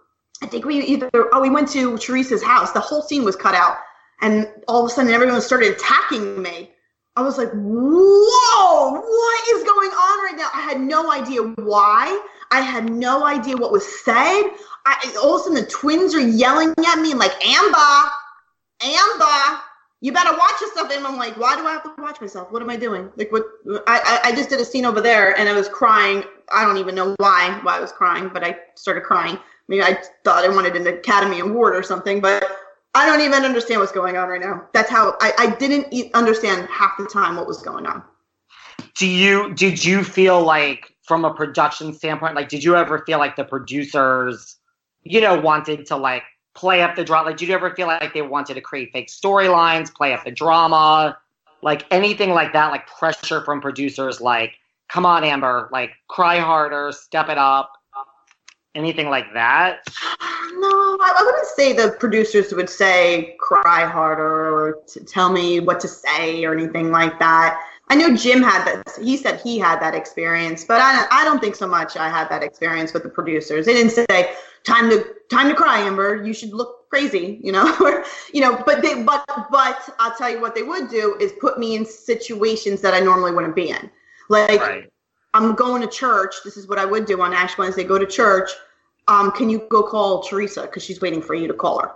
[0.42, 2.72] I think we either oh we went to Teresa's house.
[2.72, 3.76] The whole scene was cut out,
[4.20, 6.72] and all of a sudden everyone started attacking me.
[7.16, 10.50] I was like, whoa, what is going on right now?
[10.54, 12.22] I had no idea why.
[12.50, 14.42] I had no idea what was said.
[14.86, 18.10] I, all of a sudden the twins are yelling at me like, Amber,
[18.80, 19.60] Amber,
[20.00, 20.90] you better watch yourself.
[20.92, 22.52] And I'm like, why do I have to watch myself?
[22.52, 23.10] What am I doing?
[23.16, 23.44] Like, what?
[23.88, 26.22] I, I, I just did a scene over there and I was crying.
[26.52, 29.38] I don't even know why, why I was crying, but I started crying.
[29.66, 32.44] Maybe I thought I wanted an Academy Award or something, but
[32.94, 34.66] I don't even understand what's going on right now.
[34.72, 38.02] That's how I, I didn't e- understand half the time what was going on.
[38.96, 43.18] Do you did you feel like from a production standpoint, like did you ever feel
[43.18, 44.56] like the producers,
[45.02, 46.24] you know, wanted to like
[46.58, 47.28] play up the drama?
[47.28, 50.32] Like, did you ever feel like they wanted to create fake storylines, play up the
[50.32, 51.16] drama,
[51.62, 52.70] like anything like that?
[52.72, 54.54] Like pressure from producers, like,
[54.88, 57.72] come on, Amber, like cry harder, step it up,
[58.78, 59.86] anything like that?
[60.50, 60.66] No,
[61.00, 65.86] I, I wouldn't say the producers would say cry harder or tell me what to
[65.86, 67.62] say or anything like that.
[67.90, 68.98] I know Jim had that.
[69.00, 71.96] He said he had that experience, but I, I don't think so much.
[71.96, 73.66] I had that experience with the producers.
[73.66, 76.24] They didn't say time to time to cry, Amber.
[76.24, 78.60] You should look crazy, you know, or you know.
[78.66, 81.86] But they but but I'll tell you what they would do is put me in
[81.86, 83.90] situations that I normally wouldn't be in.
[84.28, 84.92] Like Right.
[85.34, 86.36] I'm going to church.
[86.44, 87.84] This is what I would do on Ash Wednesday.
[87.84, 88.50] Go to church.
[89.08, 91.92] Um, can you go call Teresa because she's waiting for you to call her?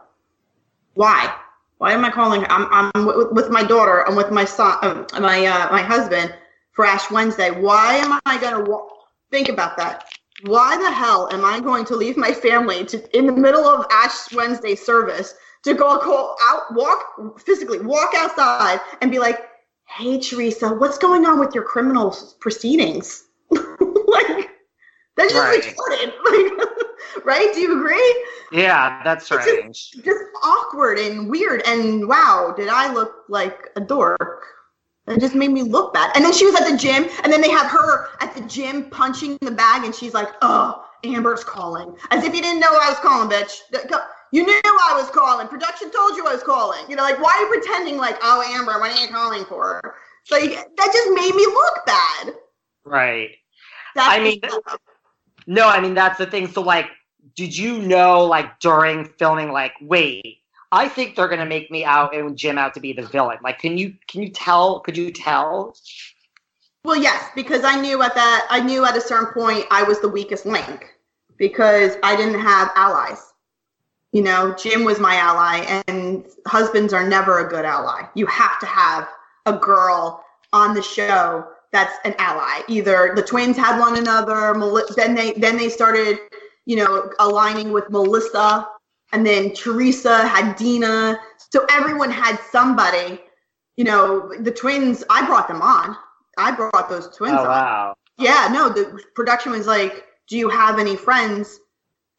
[0.94, 1.34] Why?
[1.78, 2.44] Why am I calling?
[2.48, 4.06] I'm I'm with, my daughter.
[4.08, 6.34] I'm with my son, um, my uh, my husband
[6.72, 7.50] for Ash Wednesday.
[7.50, 8.88] Why am I gonna wa-
[9.30, 10.04] think about that?
[10.44, 13.86] Why the hell am I going to leave my family to in the middle of
[13.90, 19.48] Ash Wednesday service to go call out, walk physically, walk outside and be like,
[19.84, 23.24] "Hey, Teresa, what's going on with your criminal proceedings?"
[25.16, 25.62] That's just Right.
[25.62, 26.12] retarded.
[27.14, 27.52] Like, right?
[27.52, 28.24] Do you agree?
[28.52, 29.90] Yeah, that's It's strange.
[30.02, 31.62] Just awkward and weird.
[31.66, 34.44] And wow, did I look like a dork?
[35.08, 36.12] It just made me look bad.
[36.14, 38.88] And then she was at the gym, and then they have her at the gym
[38.88, 42.88] punching the bag, and she's like, "Oh, Amber's calling," as if you didn't know I
[42.88, 43.58] was calling, bitch.
[44.30, 45.48] You knew I was calling.
[45.48, 46.88] Production told you I was calling.
[46.88, 49.80] You know, like why are you pretending like, "Oh, Amber, what are you calling for?"
[50.30, 52.34] Like that just made me look bad.
[52.84, 53.30] Right.
[53.94, 54.40] That's I mean,
[55.46, 56.48] No, I mean that's the thing.
[56.48, 56.86] So like,
[57.34, 60.38] did you know like during filming, like, wait,
[60.70, 63.38] I think they're gonna make me out and Jim out to be the villain.
[63.42, 64.80] Like, can you can you tell?
[64.80, 65.76] Could you tell?
[66.84, 70.00] Well, yes, because I knew at that I knew at a certain point I was
[70.00, 70.96] the weakest link
[71.36, 73.32] because I didn't have allies.
[74.12, 78.02] You know, Jim was my ally, and husbands are never a good ally.
[78.14, 79.08] You have to have
[79.46, 82.60] a girl on the show that's an ally.
[82.68, 84.54] Either the twins had one another,
[84.96, 86.18] then they then they started,
[86.66, 88.68] you know, aligning with Melissa,
[89.12, 91.18] and then Teresa had Dina.
[91.50, 93.20] So everyone had somebody.
[93.76, 95.02] You know, the twins.
[95.08, 95.96] I brought them on.
[96.36, 97.48] I brought those twins Oh on.
[97.48, 97.94] wow.
[98.18, 101.58] Yeah, no, the production was like, Do you have any friends?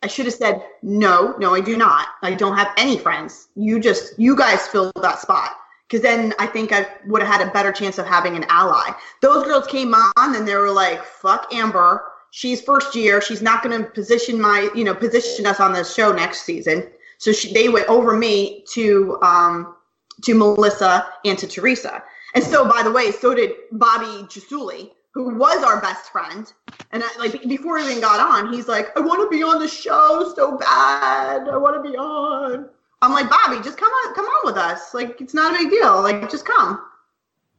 [0.02, 2.08] I should have said, No, no, I do not.
[2.24, 3.50] I don't have any friends.
[3.56, 5.52] You just, you guys filled that spot.
[5.88, 8.92] Because then I think I would have had a better chance of having an ally.
[9.22, 12.06] Those girls came on and they were like, Fuck Amber.
[12.32, 13.22] She's first year.
[13.22, 16.90] She's not going to position my, you know, position us on the show next season.
[17.20, 19.76] So she, they went over me to, um,
[20.24, 22.04] to Melissa and to Teresa.
[22.34, 26.52] And so, by the way, so did Bobby Jasuli, who was our best friend.
[26.92, 29.60] And I, like before he even got on, he's like, "I want to be on
[29.60, 31.48] the show so bad.
[31.48, 32.70] I want to be on."
[33.04, 34.94] I'm like, "Bobby, just come on, come on with us.
[34.94, 36.02] Like, it's not a big deal.
[36.02, 36.82] Like, just come."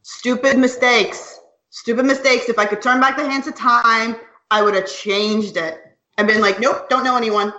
[0.01, 1.39] Stupid mistakes.
[1.69, 2.49] Stupid mistakes.
[2.49, 4.15] If I could turn back the hands of time,
[4.51, 5.81] I would have changed it.
[6.17, 7.53] I've been like, "Nope, don't know anyone.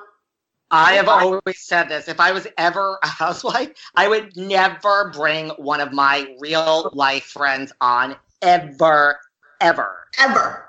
[0.70, 2.08] I have always said this.
[2.08, 7.24] If I was ever a housewife, I would never bring one of my real life
[7.24, 9.20] friends on ever,
[9.60, 10.06] ever.
[10.18, 10.68] Ever.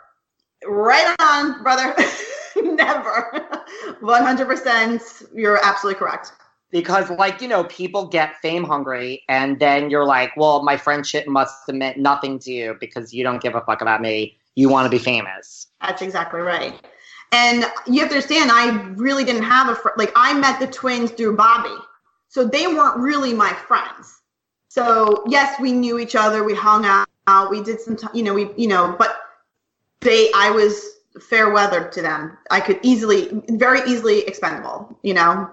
[0.66, 1.96] Right on, brother.
[2.62, 3.48] Never.
[4.02, 5.28] 100%.
[5.34, 6.32] You're absolutely correct.
[6.70, 11.26] Because, like, you know, people get fame hungry, and then you're like, well, my friendship
[11.26, 14.38] must have meant nothing to you because you don't give a fuck about me.
[14.56, 15.68] You want to be famous.
[15.82, 16.74] That's exactly right.
[17.32, 19.98] And you have to understand, I really didn't have a friend.
[19.98, 21.76] Like, I met the twins through Bobby.
[22.28, 24.22] So they weren't really my friends.
[24.68, 26.44] So, yes, we knew each other.
[26.44, 27.50] We hung out.
[27.50, 29.18] We did some, t- you know, we, you know, but
[30.02, 32.38] they, I was fair weather to them.
[32.52, 35.50] I could easily, very easily expendable, you know.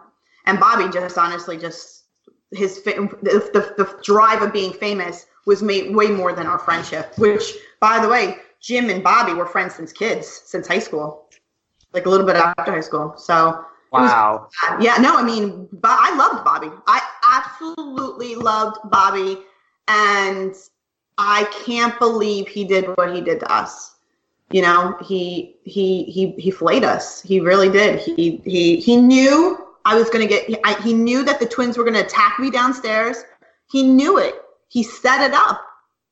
[0.47, 2.05] And Bobby just honestly just
[2.53, 2.93] his the,
[3.23, 7.13] the, the drive of being famous was made way more than our friendship.
[7.19, 11.29] Which, by the way, Jim and Bobby were friends since kids, since high school,
[11.93, 13.15] like a little bit after high school.
[13.17, 14.49] So wow,
[14.81, 16.71] yeah, no, I mean, I loved Bobby.
[16.87, 17.01] I
[17.33, 19.39] absolutely loved Bobby,
[19.89, 20.55] and
[21.19, 23.95] I can't believe he did what he did to us
[24.51, 29.64] you know he he he he flayed us he really did he he he knew
[29.85, 32.39] i was going to get I, he knew that the twins were going to attack
[32.39, 33.25] me downstairs.
[33.71, 34.35] He knew it.
[34.69, 35.65] He set it up.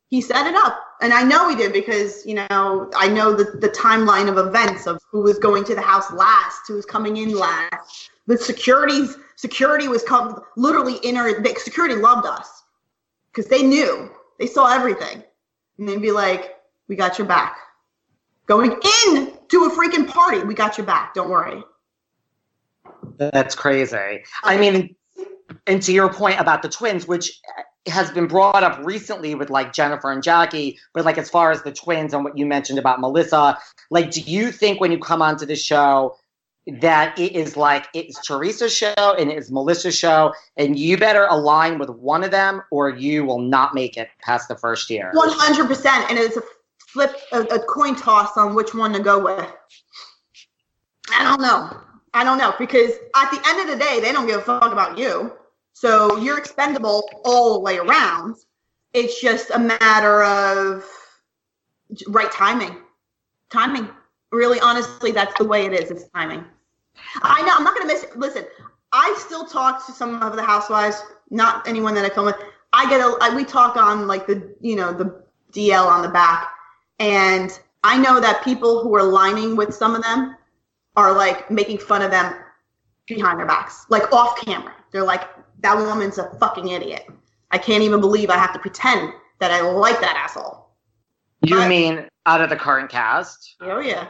[0.08, 0.78] He set it up.
[1.00, 4.86] And i know he did because you know i know the, the timeline of events
[4.86, 8.10] of who was going to the house last who was coming in last.
[8.26, 12.62] The security's security was come literally in our security loved us
[13.32, 14.10] because they knew.
[14.38, 15.22] They saw everything.
[15.78, 16.56] And they'd be like
[16.88, 17.56] we got your back.
[18.46, 20.40] Going in to a freaking party.
[20.40, 21.14] We got your back.
[21.14, 21.62] Don't worry.
[23.18, 24.24] That's crazy.
[24.44, 24.94] I mean,
[25.66, 27.40] and to your point about the twins, which
[27.86, 31.62] has been brought up recently with like Jennifer and Jackie, but like as far as
[31.62, 33.58] the twins and what you mentioned about Melissa,
[33.90, 36.16] like, do you think when you come onto the show
[36.80, 41.78] that it is like it's Teresa's show and it's Melissa's show, and you better align
[41.78, 45.10] with one of them or you will not make it past the first year?
[45.14, 45.86] 100%.
[46.08, 46.42] And it's a
[46.78, 49.48] flip a, a coin toss on which one to go with.
[51.10, 51.80] I don't know.
[52.14, 54.72] I don't know because at the end of the day, they don't give a fuck
[54.72, 55.32] about you.
[55.72, 58.36] So you're expendable all the way around.
[58.92, 60.84] It's just a matter of
[62.08, 62.76] right timing.
[63.50, 63.88] Timing.
[64.30, 65.90] Really, honestly, that's the way it is.
[65.90, 66.44] It's timing.
[67.22, 67.54] I know.
[67.56, 68.02] I'm not gonna miss.
[68.02, 68.16] It.
[68.18, 68.44] Listen,
[68.92, 71.02] I still talk to some of the housewives.
[71.30, 72.36] Not anyone that I film with.
[72.72, 73.16] I get a.
[73.20, 76.50] I, we talk on like the you know the DL on the back,
[76.98, 80.36] and I know that people who are lining with some of them
[80.97, 82.34] are like making fun of them
[83.07, 84.74] behind their backs, like off camera.
[84.90, 85.28] They're like,
[85.61, 87.07] that woman's a fucking idiot.
[87.51, 90.68] I can't even believe I have to pretend that I like that asshole.
[91.43, 93.57] You but, mean out of the current cast?
[93.61, 94.09] Oh yeah.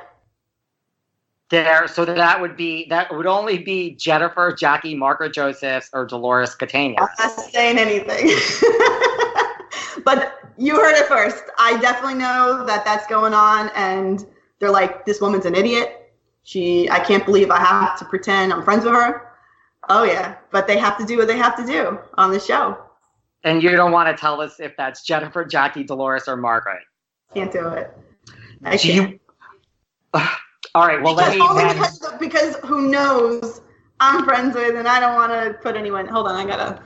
[1.51, 6.55] There, so that would be that would only be Jennifer, Jackie, Margaret Josephs, or Dolores
[6.55, 6.97] Catania.
[7.01, 8.27] I'm not saying anything.
[10.05, 11.45] but you heard it first.
[11.59, 14.25] I definitely know that that's going on, and
[14.61, 16.02] they're like, "This woman's an idiot.
[16.45, 19.33] She, I can't believe I have to pretend I'm friends with her."
[19.89, 22.79] Oh yeah, but they have to do what they have to do on the show.
[23.45, 26.83] And you don't want to tell us if that's Jennifer, Jackie, Dolores, or Margaret.
[27.35, 27.91] Can't do it.
[28.65, 29.11] I do can't.
[29.13, 29.21] You,
[30.75, 31.03] all right.
[31.03, 31.63] Well, because, let me.
[31.63, 31.77] Then...
[31.77, 33.61] Because, because who knows?
[34.01, 36.07] I'm friends with, and I don't want to put anyone.
[36.07, 36.83] Hold on, I gotta.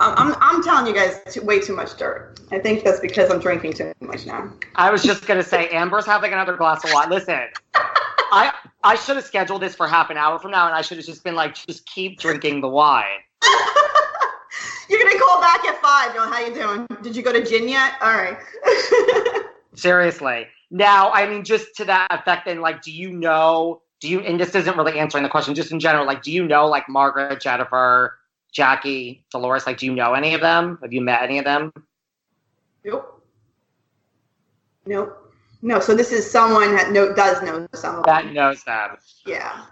[0.00, 2.40] I'm, I'm telling you guys too, way too much dirt.
[2.50, 4.52] I think that's because I'm drinking too much now.
[4.74, 7.10] I was just gonna say, Amber's having another glass of wine.
[7.10, 7.40] Listen,
[8.34, 10.96] I I should have scheduled this for half an hour from now, and I should
[10.96, 13.04] have just been like, just keep drinking the wine.
[14.88, 16.14] You're gonna call back at five.
[16.14, 16.86] Yo, how you doing?
[17.02, 17.92] Did you go to gin yet?
[18.02, 18.36] All right.
[19.74, 20.46] Seriously.
[20.70, 23.82] Now, I mean, just to that effect, then, like, do you know?
[24.00, 24.20] Do you?
[24.20, 25.54] And this isn't really answering the question.
[25.54, 28.18] Just in general, like, do you know, like, Margaret, Jennifer?
[28.52, 30.78] Jackie, Dolores, like, do you know any of them?
[30.80, 31.72] Have you met any of them?
[32.84, 33.20] Nope.
[34.86, 35.23] Nope.
[35.64, 38.02] No, so this is someone that know, does know someone.
[38.04, 38.98] That knows them.
[39.24, 39.64] Yeah.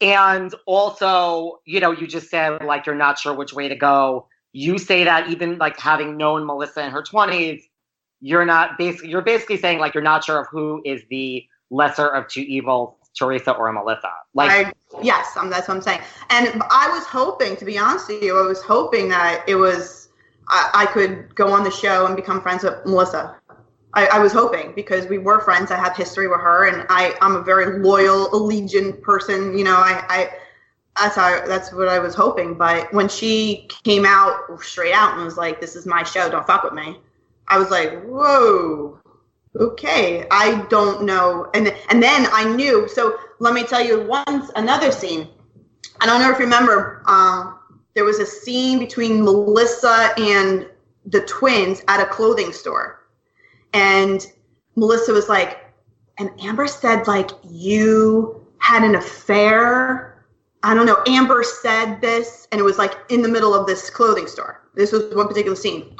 [0.00, 4.26] And also, you know, you just said like you're not sure which way to go.
[4.52, 7.62] You say that even like having known Melissa in her 20s,
[8.20, 12.08] you're not basically you're basically saying like you're not sure of who is the lesser
[12.08, 14.10] of two evils Teresa or Melissa.
[14.34, 16.00] Like, I, yes, um, that's what I'm saying.
[16.30, 20.08] And I was hoping, to be honest with you, I was hoping that it was
[20.50, 23.36] I, I could go on the show and become friends with Melissa.
[23.94, 25.70] I, I, was hoping because we were friends.
[25.70, 29.56] I have history with her, and I'm a very loyal, allegiant person.
[29.56, 30.30] You know, I I
[31.02, 32.54] that's how that's what I was hoping.
[32.54, 36.46] But when she came out straight out and was like, "This is my show, don't
[36.46, 36.98] fuck with me,"
[37.48, 38.96] I was like, "Whoa."
[39.58, 44.48] okay i don't know and and then i knew so let me tell you once
[44.54, 45.28] another scene
[46.00, 47.58] I don't know if you remember, um,
[47.94, 50.66] there was a scene between Melissa and
[51.06, 52.99] the twins at a clothing store.
[53.72, 54.26] And
[54.76, 55.58] Melissa was like,
[56.18, 60.24] and Amber said, like, you had an affair.
[60.62, 61.02] I don't know.
[61.06, 64.68] Amber said this, and it was like in the middle of this clothing store.
[64.74, 65.96] This was one particular scene.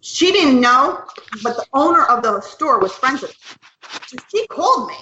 [0.00, 1.04] She didn't know,
[1.42, 3.36] but the owner of the store was friends with.
[4.06, 4.96] So she called me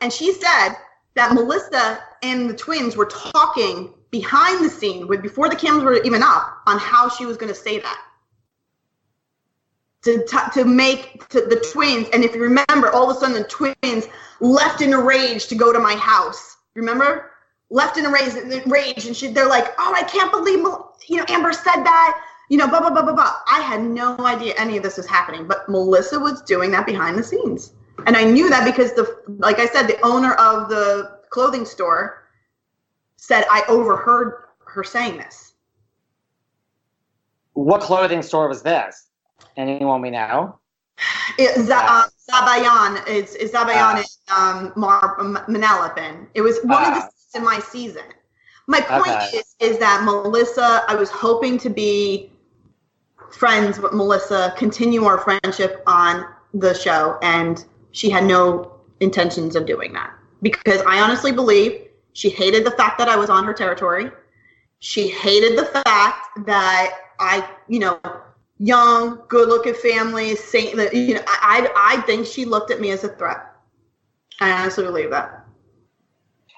[0.00, 0.74] and she said
[1.14, 6.22] that Melissa and the twins were talking behind the scene before the cameras were even
[6.22, 8.00] up on how she was going to say that
[10.02, 13.48] to, to make to the twins and if you remember all of a sudden the
[13.48, 14.06] twins
[14.40, 16.56] left in a rage to go to my house.
[16.74, 17.30] Remember?
[17.70, 18.34] Left in a rage,
[18.66, 20.58] rage and she, they're like oh i can't believe
[21.06, 23.34] you know amber said that you know blah blah blah blah blah.
[23.50, 27.16] I had no idea any of this was happening but melissa was doing that behind
[27.16, 27.72] the scenes.
[28.06, 32.24] And i knew that because the like i said the owner of the clothing store
[33.16, 35.54] said i overheard her saying this.
[37.52, 39.08] What clothing store was this
[39.56, 40.58] Anyone we know?
[41.38, 46.26] It, Z- uh, Zabayan is, is Zabayan uh, is um, Mar- Manalapan.
[46.34, 47.38] It was one uh, of the ah.
[47.38, 48.04] in my season.
[48.68, 49.38] My point okay.
[49.38, 52.30] is is that Melissa, I was hoping to be
[53.30, 59.66] friends with Melissa, continue our friendship on the show, and she had no intentions of
[59.66, 60.12] doing that
[60.42, 64.10] because I honestly believe she hated the fact that I was on her territory.
[64.80, 68.00] She hated the fact that I, you know,
[68.62, 70.36] young, good-looking family.
[70.36, 73.44] Saint, you know, I, I think she looked at me as a threat.
[74.40, 75.44] I honestly believe that.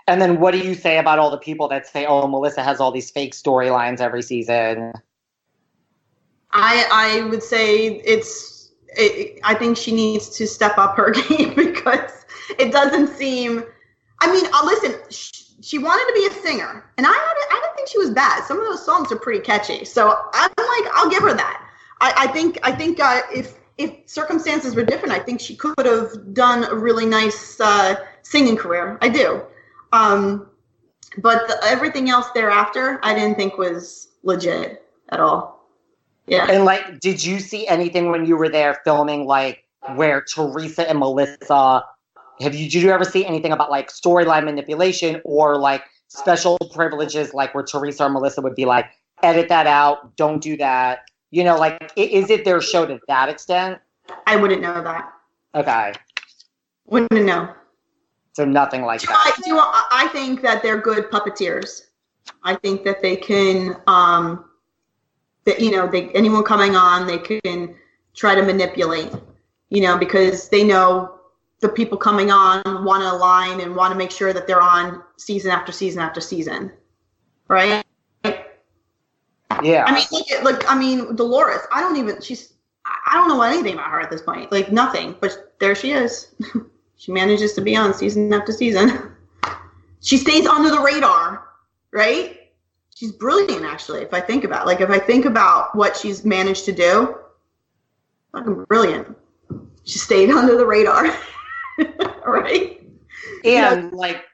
[0.06, 2.78] And then, what do you say about all the people that say, "Oh, Melissa has
[2.78, 4.92] all these fake storylines every season"?
[6.52, 8.72] I I would say it's.
[8.96, 12.26] It, I think she needs to step up her game because
[12.58, 13.64] it doesn't seem.
[14.20, 14.94] I mean, uh, listen.
[15.08, 15.32] She,
[15.62, 18.44] she wanted to be a singer, and I had, I didn't think she was bad.
[18.44, 21.63] Some of those songs are pretty catchy, so I'm like, I'll give her that.
[22.00, 25.86] I, I think I think uh, if if circumstances were different, I think she could
[25.86, 28.98] have done a really nice uh, singing career.
[29.00, 29.42] I do.
[29.92, 30.50] Um,
[31.18, 35.68] but the, everything else thereafter, I didn't think was legit at all.
[36.26, 36.50] Yeah.
[36.50, 39.64] And like, did you see anything when you were there filming, like
[39.94, 41.84] where Teresa and Melissa?
[42.40, 47.34] Have you did you ever see anything about like storyline manipulation or like special privileges,
[47.34, 48.86] like where Teresa or Melissa would be like,
[49.22, 51.00] edit that out, don't do that,
[51.34, 53.80] you know, like is it their show to that extent?
[54.26, 55.12] I wouldn't know that.
[55.56, 55.92] Okay.
[56.86, 57.52] Wouldn't know.
[58.34, 59.32] So nothing like do that.
[59.36, 61.86] I, do I think that they're good puppeteers.
[62.44, 64.44] I think that they can, um,
[65.44, 67.74] that you know, they anyone coming on, they can
[68.14, 69.12] try to manipulate.
[69.70, 71.18] You know, because they know
[71.60, 75.02] the people coming on want to align and want to make sure that they're on
[75.16, 76.72] season after season after season,
[77.48, 77.83] right?
[79.62, 79.84] Yeah.
[79.86, 81.60] I mean, look at like I mean, Dolores.
[81.72, 82.20] I don't even.
[82.20, 82.52] She's.
[82.86, 84.52] I don't know anything about her at this point.
[84.52, 85.16] Like nothing.
[85.20, 86.34] But there she is.
[86.96, 89.14] she manages to be on season after season.
[90.00, 91.48] she stays under the radar,
[91.92, 92.50] right?
[92.94, 94.02] She's brilliant, actually.
[94.02, 97.16] If I think about, like, if I think about what she's managed to do,
[98.32, 99.16] fucking brilliant.
[99.84, 101.06] She stayed under the radar,
[102.26, 102.80] right?
[103.44, 104.24] And you know, like,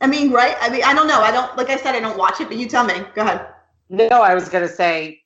[0.00, 0.56] I mean, right?
[0.60, 1.20] I mean, I don't know.
[1.20, 1.56] I don't.
[1.56, 2.94] Like I said, I don't watch it, but you tell me.
[3.14, 3.46] Go ahead.
[3.88, 5.22] No, I was going to say,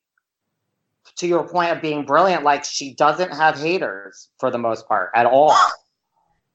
[1.16, 5.10] to your point of being brilliant, like she doesn't have haters for the most part
[5.14, 5.54] at all.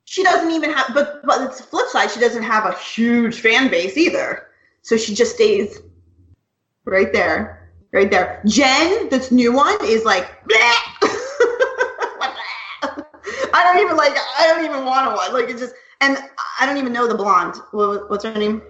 [0.05, 2.11] She doesn't even have, but but it's the flip side.
[2.11, 4.47] She doesn't have a huge fan base either.
[4.81, 5.79] So she just stays
[6.83, 8.41] right there, right there.
[8.45, 10.29] Jen, this new one, is like,
[13.53, 14.13] I don't even like.
[14.37, 15.31] I don't even want to watch.
[15.31, 16.17] Like it's just, and
[16.59, 17.55] I don't even know the blonde.
[17.71, 18.61] What, what's her name?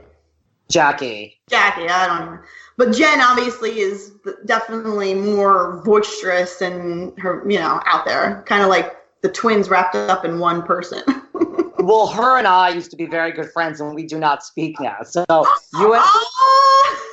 [0.70, 1.40] Jackie.
[1.50, 1.88] Jackie.
[1.88, 2.40] I don't even.
[2.82, 4.14] But Jen obviously is
[4.46, 9.94] definitely more boisterous and her, you know, out there, kind of like the twins wrapped
[9.94, 11.04] up in one person.
[11.78, 14.80] well, her and I used to be very good friends, and we do not speak
[14.80, 15.04] now.
[15.04, 17.08] So you and oh!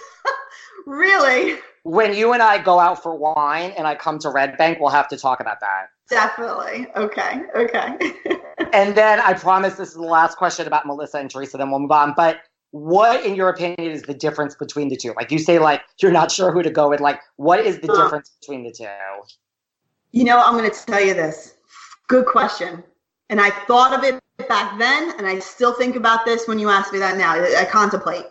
[0.87, 4.81] really, when you and I go out for wine and I come to Red Bank,
[4.81, 5.89] we'll have to talk about that.
[6.09, 6.87] Definitely.
[6.97, 7.43] Okay.
[7.55, 8.15] Okay.
[8.73, 11.59] and then I promise this is the last question about Melissa and Teresa.
[11.59, 12.15] Then we'll move on.
[12.17, 12.41] But
[12.71, 15.15] what in your opinion is the difference between the two?
[15.17, 17.01] Like you say like you're not sure who to go with.
[17.01, 18.87] Like what is the difference between the two?
[20.13, 21.55] You know i'm going to tell you this.
[22.09, 22.83] Good question.
[23.31, 26.69] And i thought of it back then and i still think about this when you
[26.69, 27.33] ask me that now.
[27.33, 28.27] I contemplate.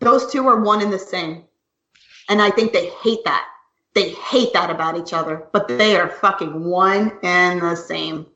[0.00, 1.44] Those two are one and the same.
[2.28, 3.46] And i think they hate that.
[3.94, 8.26] They hate that about each other but they are fucking one and the same.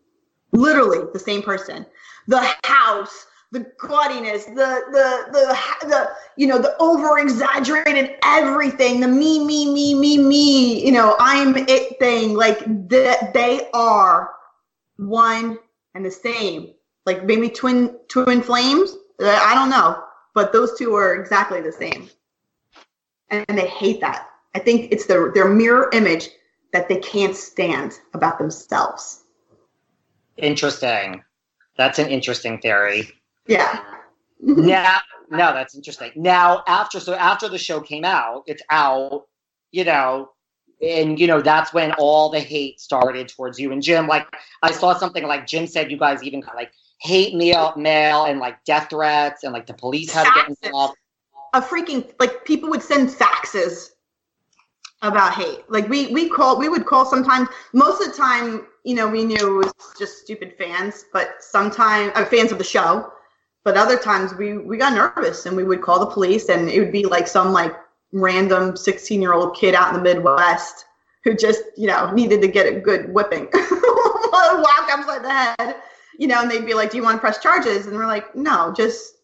[0.52, 1.86] Literally the same person.
[2.28, 9.08] The house the gaudiness, the the the the you know the over exaggerated everything, the
[9.08, 12.34] me me me me me, you know I'm it thing.
[12.34, 14.30] Like that they are
[14.96, 15.58] one
[15.94, 16.74] and the same.
[17.06, 18.92] Like maybe twin twin flames.
[19.20, 22.08] Uh, I don't know, but those two are exactly the same,
[23.30, 24.28] and they hate that.
[24.54, 26.28] I think it's their their mirror image
[26.72, 29.24] that they can't stand about themselves.
[30.36, 31.24] Interesting.
[31.76, 33.10] That's an interesting theory.
[33.46, 33.80] Yeah.
[34.40, 34.98] now,
[35.30, 36.12] no, that's interesting.
[36.16, 39.26] Now, after so after the show came out, it's out,
[39.70, 40.30] you know,
[40.82, 44.06] and you know that's when all the hate started towards you and Jim.
[44.06, 44.26] Like
[44.62, 48.40] I saw something like Jim said, you guys even got like hate mail, mail, and
[48.40, 50.96] like death threats, and like the police had to get involved.
[51.52, 53.90] A freaking like people would send faxes
[55.02, 55.70] about hate.
[55.70, 57.48] Like we we call we would call sometimes.
[57.72, 62.12] Most of the time, you know, we knew it was just stupid fans, but sometimes
[62.14, 63.12] uh, fans of the show.
[63.62, 66.78] But other times we we got nervous and we would call the police, and it
[66.80, 67.74] would be like some like
[68.12, 70.86] random 16 year old kid out in the Midwest
[71.24, 75.76] who just you know needed to get a good whipping, whack upside the head,
[76.18, 78.34] you know, and they'd be like, "Do you want to press charges?" And we're like,
[78.34, 79.18] "No, just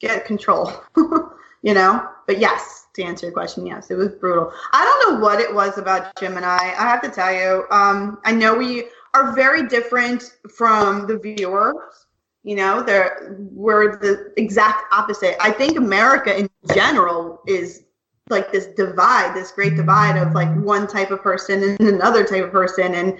[0.00, 0.72] get control,"
[1.62, 2.08] you know.
[2.26, 4.52] But yes, to answer your question, yes, it was brutal.
[4.72, 6.74] I don't know what it was about Jim and I.
[6.76, 12.05] I have to tell you, um, I know we are very different from the viewers.
[12.46, 15.34] You know, they're we're the exact opposite.
[15.40, 17.82] I think America in general is
[18.30, 22.44] like this divide, this great divide of like one type of person and another type
[22.44, 22.94] of person.
[22.94, 23.18] And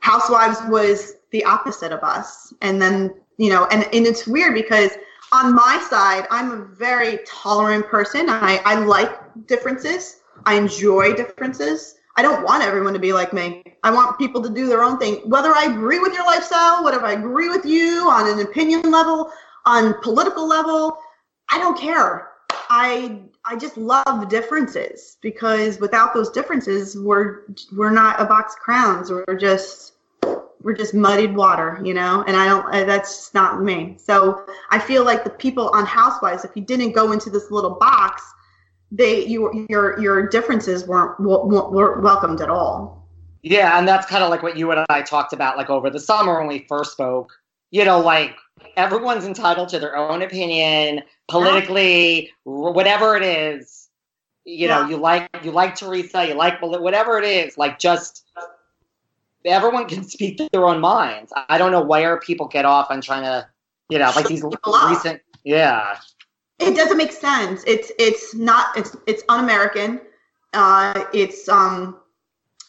[0.00, 2.52] Housewives was the opposite of us.
[2.60, 4.90] And then, you know, and, and it's weird because
[5.32, 8.28] on my side, I'm a very tolerant person.
[8.28, 10.20] I, I like differences.
[10.44, 11.94] I enjoy differences.
[12.18, 13.62] I don't want everyone to be like me.
[13.84, 15.20] I want people to do their own thing.
[15.30, 19.30] Whether I agree with your lifestyle, whether I agree with you on an opinion level,
[19.64, 20.98] on political level,
[21.48, 22.32] I don't care.
[22.70, 27.42] I I just love differences because without those differences, we're
[27.76, 29.12] we're not a box of crowns.
[29.12, 29.92] We're just
[30.60, 33.94] we're just muddied water, you know, and I don't, uh, that's not me.
[33.96, 37.76] So I feel like the people on Housewives, if you didn't go into this little
[37.78, 38.24] box,
[38.90, 43.06] they, you, your, your differences weren't, weren't welcomed at all.
[43.42, 43.78] Yeah.
[43.78, 46.38] And that's kind of like what you and I talked about, like over the summer
[46.38, 47.32] when we first spoke,
[47.70, 48.36] you know, like
[48.76, 53.88] everyone's entitled to their own opinion politically, whatever it is,
[54.44, 54.80] you yeah.
[54.80, 58.24] know, you like, you like Teresa, you like whatever it is, like just,
[59.44, 61.32] everyone can speak their own minds.
[61.48, 63.46] I don't know where people get off on trying to,
[63.88, 64.42] you know, like these
[64.88, 65.96] recent, yeah.
[66.58, 67.62] It doesn't make sense.
[67.66, 70.00] It's it's not it's it's un-American.
[70.52, 71.98] Uh, it's um,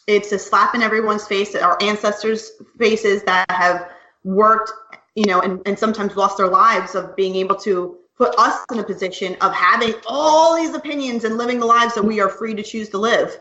[0.06, 1.54] it's a slap in everyone's face.
[1.54, 3.90] Our ancestors' faces that have
[4.22, 4.72] worked,
[5.14, 8.78] you know, and, and sometimes lost their lives of being able to put us in
[8.78, 12.54] a position of having all these opinions and living the lives that we are free
[12.54, 13.38] to choose to live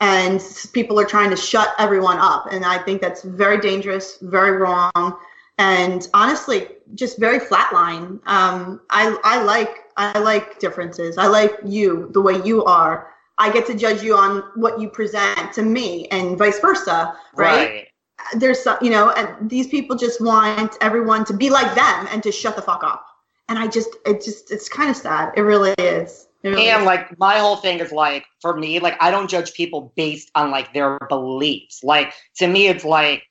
[0.00, 4.58] and people are trying to shut everyone up and i think that's very dangerous very
[4.58, 5.18] wrong
[5.58, 8.20] and honestly just very flatline.
[8.26, 11.18] Um, I, I like i like differences.
[11.18, 13.12] I like you the way you are.
[13.38, 17.68] I get to judge you on what you present to me and vice versa right,
[17.68, 17.88] right.
[18.36, 22.22] there's some you know and these people just want everyone to be like them and
[22.22, 23.06] to shut the fuck up.
[23.48, 25.32] And i just it just it's kind of sad.
[25.36, 26.26] It really is.
[26.44, 30.30] And like my whole thing is like for me, like I don't judge people based
[30.34, 31.82] on like their beliefs.
[31.82, 33.22] Like to me, it's like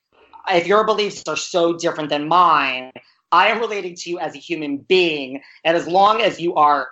[0.51, 2.91] if your beliefs are so different than mine,
[3.31, 6.89] I am relating to you as a human being, and as long as you are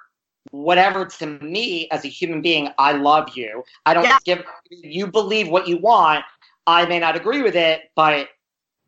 [0.49, 3.63] whatever to me as a human being, I love you.
[3.85, 4.17] I don't yeah.
[4.25, 6.25] give you believe what you want.
[6.65, 8.29] I may not agree with it, but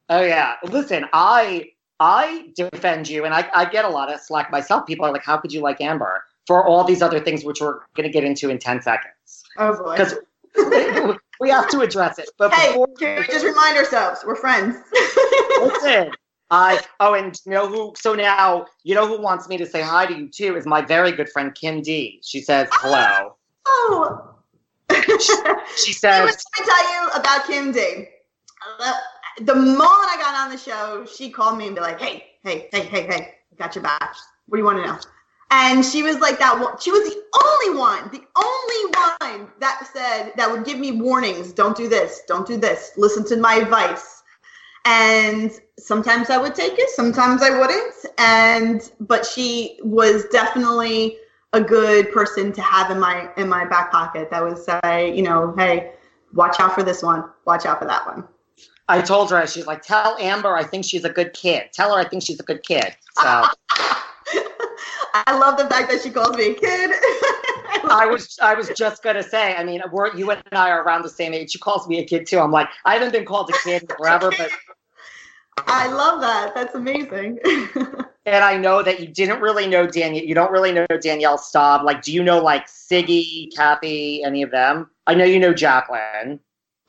[0.09, 4.51] oh yeah, listen, I I defend you, and I, I get a lot of slack
[4.51, 4.87] myself.
[4.87, 7.79] People are like, "How could you like Amber?" for all these other things, which we're
[7.95, 9.43] going to get into in 10 seconds.
[9.57, 9.97] Oh, boy.
[9.97, 10.15] Because
[11.43, 12.29] we have to address it.
[12.37, 14.77] But hey, can we just remind ourselves we're friends?
[15.61, 16.11] listen,
[16.49, 17.93] I oh, and you know who?
[17.97, 20.81] So now you know who wants me to say hi to you too is my
[20.81, 22.21] very good friend Kim D.
[22.23, 23.35] She says hello.
[23.65, 24.35] Oh.
[24.91, 25.33] she,
[25.77, 26.25] she says.
[26.25, 28.07] Let me tell you about Kim D.
[28.79, 28.93] Uh,
[29.41, 32.69] the moment I got on the show, she called me and be like, "Hey, hey,
[32.71, 34.15] hey, hey, hey, I got your back.
[34.47, 34.99] What do you want to know?"
[35.51, 36.79] And she was like that one.
[36.79, 41.51] She was the only one, the only one that said that would give me warnings.
[41.53, 42.21] Don't do this.
[42.27, 42.91] Don't do this.
[42.97, 44.23] Listen to my advice.
[44.85, 47.93] And sometimes I would take it, sometimes I wouldn't.
[48.17, 51.17] And but she was definitely
[51.53, 54.29] a good person to have in my in my back pocket.
[54.31, 55.93] That would say, you know, hey,
[56.33, 57.25] watch out for this one.
[57.45, 58.27] Watch out for that one.
[58.89, 61.69] I told her, she's like, tell Amber I think she's a good kid.
[61.71, 62.95] Tell her I think she's a good kid.
[63.13, 63.45] So
[65.13, 66.91] I love the fact that she calls me a kid.
[67.89, 71.03] I was I was just gonna say, I mean, we're you and I are around
[71.03, 71.51] the same age.
[71.51, 72.39] She calls me a kid too.
[72.39, 74.49] I'm like, I haven't been called a kid forever, but
[75.67, 76.55] I love that.
[76.55, 77.39] That's amazing.
[78.25, 80.25] and I know that you didn't really know Danielle.
[80.25, 81.83] You don't really know Danielle Staub.
[81.83, 84.89] Like, do you know like Siggy, Kathy, any of them?
[85.05, 86.39] I know you know Jacqueline.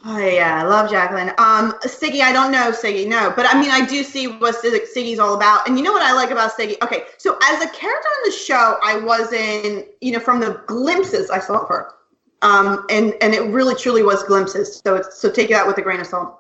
[0.07, 1.31] Oh yeah, I love Jacqueline.
[1.39, 5.19] Um, Siggy, I don't know Siggy, no, but I mean, I do see what Siggy's
[5.19, 5.67] all about.
[5.67, 6.77] And you know what I like about Siggy?
[6.83, 11.31] Okay, so as a character on the show, I wasn't, you know, from the glimpses
[11.31, 11.93] I saw of her,
[12.43, 14.83] um, and and it really truly was glimpses.
[14.85, 16.39] So it's so take that with a grain of salt.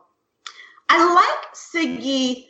[0.90, 2.48] I like Siggy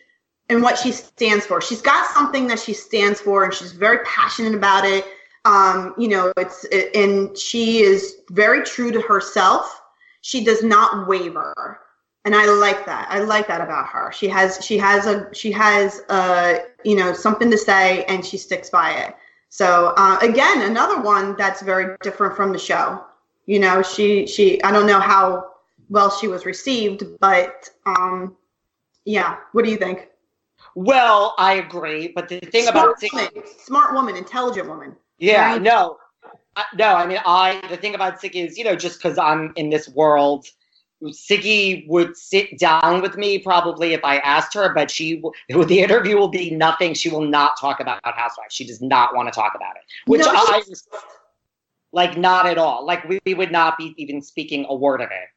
[0.48, 1.60] and what she stands for.
[1.60, 5.06] She's got something that she stands for, and she's very passionate about it.
[5.44, 9.82] Um, you know, it's it, and she is very true to herself
[10.24, 11.80] she does not waver.
[12.24, 13.06] And i like that.
[13.10, 14.10] I like that about her.
[14.10, 18.38] She has she has a she has a you know something to say and she
[18.38, 19.14] sticks by it.
[19.50, 23.04] So uh, again another one that's very different from the show.
[23.44, 25.50] You know she she i don't know how
[25.90, 28.34] well she was received but um
[29.04, 29.36] yeah.
[29.52, 30.08] What do you think?
[30.74, 34.16] Well i agree but the thing smart about woman, smart woman.
[34.16, 34.96] Intelligent woman.
[35.18, 35.60] Yeah right?
[35.62, 35.98] no
[36.74, 39.70] no, I mean, I the thing about Siggy is, you know, just because I'm in
[39.70, 40.46] this world,
[41.02, 46.16] Siggy would sit down with me probably if I asked her, but she the interview
[46.16, 46.94] will be nothing.
[46.94, 48.54] She will not talk about Housewives.
[48.54, 50.62] She does not want to talk about it, which no, I
[51.92, 52.84] like not at all.
[52.84, 55.28] Like we, we would not be even speaking a word of it.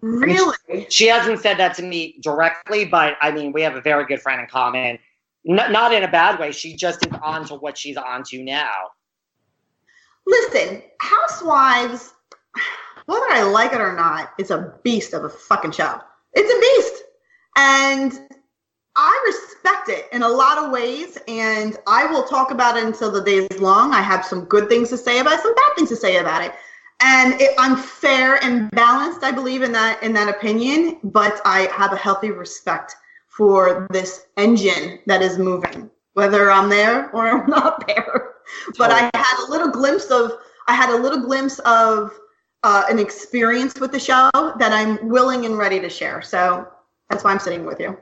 [0.00, 0.54] Really?
[0.68, 3.74] I mean, she, she, hasn't said that to me directly, but I mean, we have
[3.74, 4.98] a very good friend in common.
[5.48, 6.52] N- not in a bad way.
[6.52, 8.90] She just is on to what she's on to now.
[10.26, 12.14] Listen, Housewives,
[13.06, 16.00] whether I like it or not, it's a beast of a fucking show.
[16.32, 17.02] It's a beast.
[17.56, 18.28] And
[18.96, 23.10] I respect it in a lot of ways, and I will talk about it until
[23.10, 23.92] the day is long.
[23.92, 26.42] I have some good things to say about it, some bad things to say about
[26.44, 26.52] it.
[27.00, 31.62] And it, I'm fair and balanced, I believe in that in that opinion, but I
[31.72, 32.94] have a healthy respect
[33.26, 38.33] for this engine that is moving, whether I'm there or I'm not there
[38.78, 40.32] but I had a little glimpse of
[40.66, 42.12] I had a little glimpse of
[42.62, 46.22] uh, an experience with the show that I'm willing and ready to share.
[46.22, 46.66] So
[47.10, 47.96] that's why I'm sitting with you.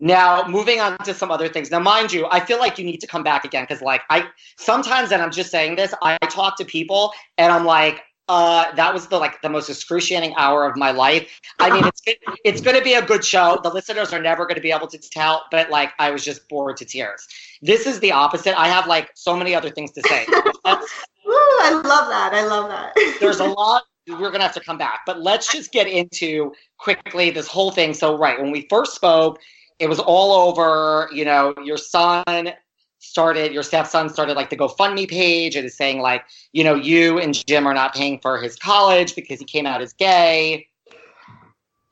[0.00, 1.70] Now, moving on to some other things.
[1.70, 4.28] Now, mind you, I feel like you need to come back again because, like, I
[4.56, 8.94] sometimes, and I'm just saying this, I talk to people and I'm like, uh, that
[8.94, 11.40] was the like the most excruciating hour of my life.
[11.58, 12.00] I mean, it's
[12.44, 13.58] it's going to be a good show.
[13.60, 16.48] The listeners are never going to be able to tell, but like I was just
[16.48, 17.26] bored to tears.
[17.60, 18.56] This is the opposite.
[18.56, 20.26] I have like so many other things to say.
[20.30, 22.30] Ooh, I love that.
[22.32, 22.92] I love that.
[23.20, 23.82] there's a lot.
[24.06, 27.94] We're gonna have to come back, but let's just get into quickly this whole thing.
[27.94, 29.40] So, right when we first spoke,
[29.80, 31.10] it was all over.
[31.12, 32.52] You know, your son
[33.00, 37.18] started your stepson started like the GoFundMe page and is saying like, you know, you
[37.18, 40.68] and Jim are not paying for his college because he came out as gay.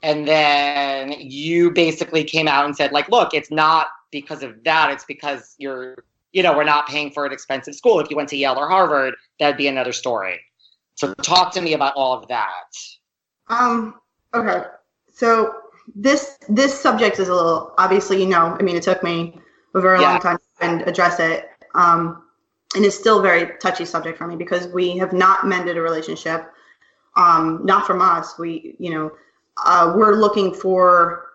[0.03, 4.93] And then you basically came out and said, like, look, it's not because of that.
[4.93, 7.99] It's because you're, you know, we're not paying for an expensive school.
[7.99, 10.39] If you went to Yale or Harvard, that'd be another story.
[10.95, 12.77] So talk to me about all of that.
[13.49, 13.95] Um,
[14.35, 14.67] okay.
[15.11, 15.55] So
[15.97, 19.41] this this subject is a little obviously, you know, I mean it took me
[19.75, 20.11] a very yeah.
[20.11, 21.51] long time and address it.
[21.75, 22.25] Um,
[22.75, 25.83] and it's still a very touchy subject for me because we have not mended a
[25.83, 26.53] relationship.
[27.17, 28.39] Um, not from us.
[28.39, 29.13] We, you know,
[29.65, 31.27] uh, we're looking for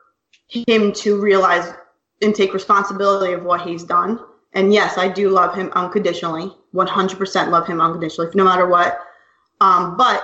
[0.48, 1.74] him to realize
[2.22, 4.20] and take responsibility of what he's done.
[4.54, 9.00] And yes, I do love him unconditionally, 100% love him unconditionally, no matter what.
[9.62, 10.24] Um, but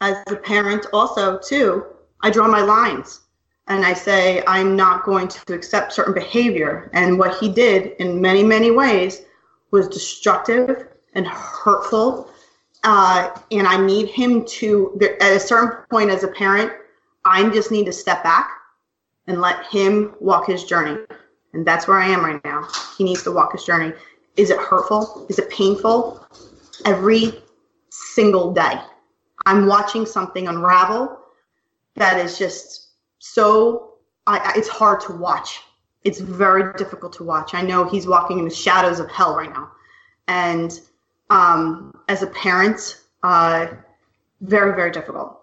[0.00, 1.86] as a parent, also too,
[2.20, 3.20] I draw my lines
[3.68, 6.90] and I say, I'm not going to accept certain behavior.
[6.92, 9.22] And what he did in many, many ways
[9.70, 12.30] was destructive and hurtful.
[12.82, 16.72] Uh, and I need him to, at a certain point as a parent,
[17.24, 18.50] I just need to step back
[19.26, 21.00] and let him walk his journey.
[21.52, 22.66] And that's where I am right now.
[22.96, 23.92] He needs to walk his journey.
[24.36, 25.26] Is it hurtful?
[25.28, 26.26] Is it painful?
[26.86, 27.34] Every
[27.90, 28.80] single day.
[29.46, 31.18] I'm watching something unravel
[31.96, 32.89] that is just
[33.20, 33.94] so
[34.26, 35.60] I, it's hard to watch.
[36.02, 37.54] It's very difficult to watch.
[37.54, 39.70] I know he's walking in the shadows of hell right now,
[40.26, 40.80] and
[41.28, 43.66] um, as a parent, uh,
[44.40, 45.42] very very difficult.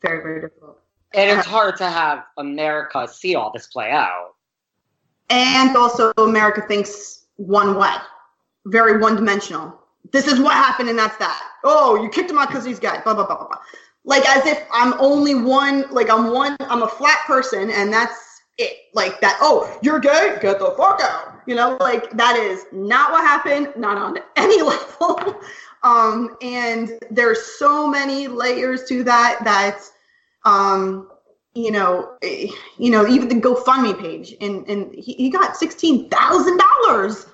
[0.00, 0.78] Very very difficult.
[1.14, 4.34] And it's hard to have America see all this play out.
[5.28, 7.94] And also, America thinks one way,
[8.66, 9.78] very one dimensional.
[10.12, 11.42] This is what happened, and that's that.
[11.64, 13.00] Oh, you kicked him out because he's gay.
[13.02, 13.58] Blah blah blah blah blah
[14.04, 18.42] like as if I'm only one, like I'm one, I'm a flat person, and that's
[18.58, 18.76] it.
[18.94, 21.40] Like that, oh, you're gay, get the fuck out.
[21.46, 25.40] You know, like that is not what happened, not on any level.
[25.82, 29.80] um, and there's so many layers to that that
[30.44, 31.08] um
[31.54, 36.58] you know, you know, even the GoFundMe page, and and he, he got sixteen thousand
[36.58, 37.26] dollars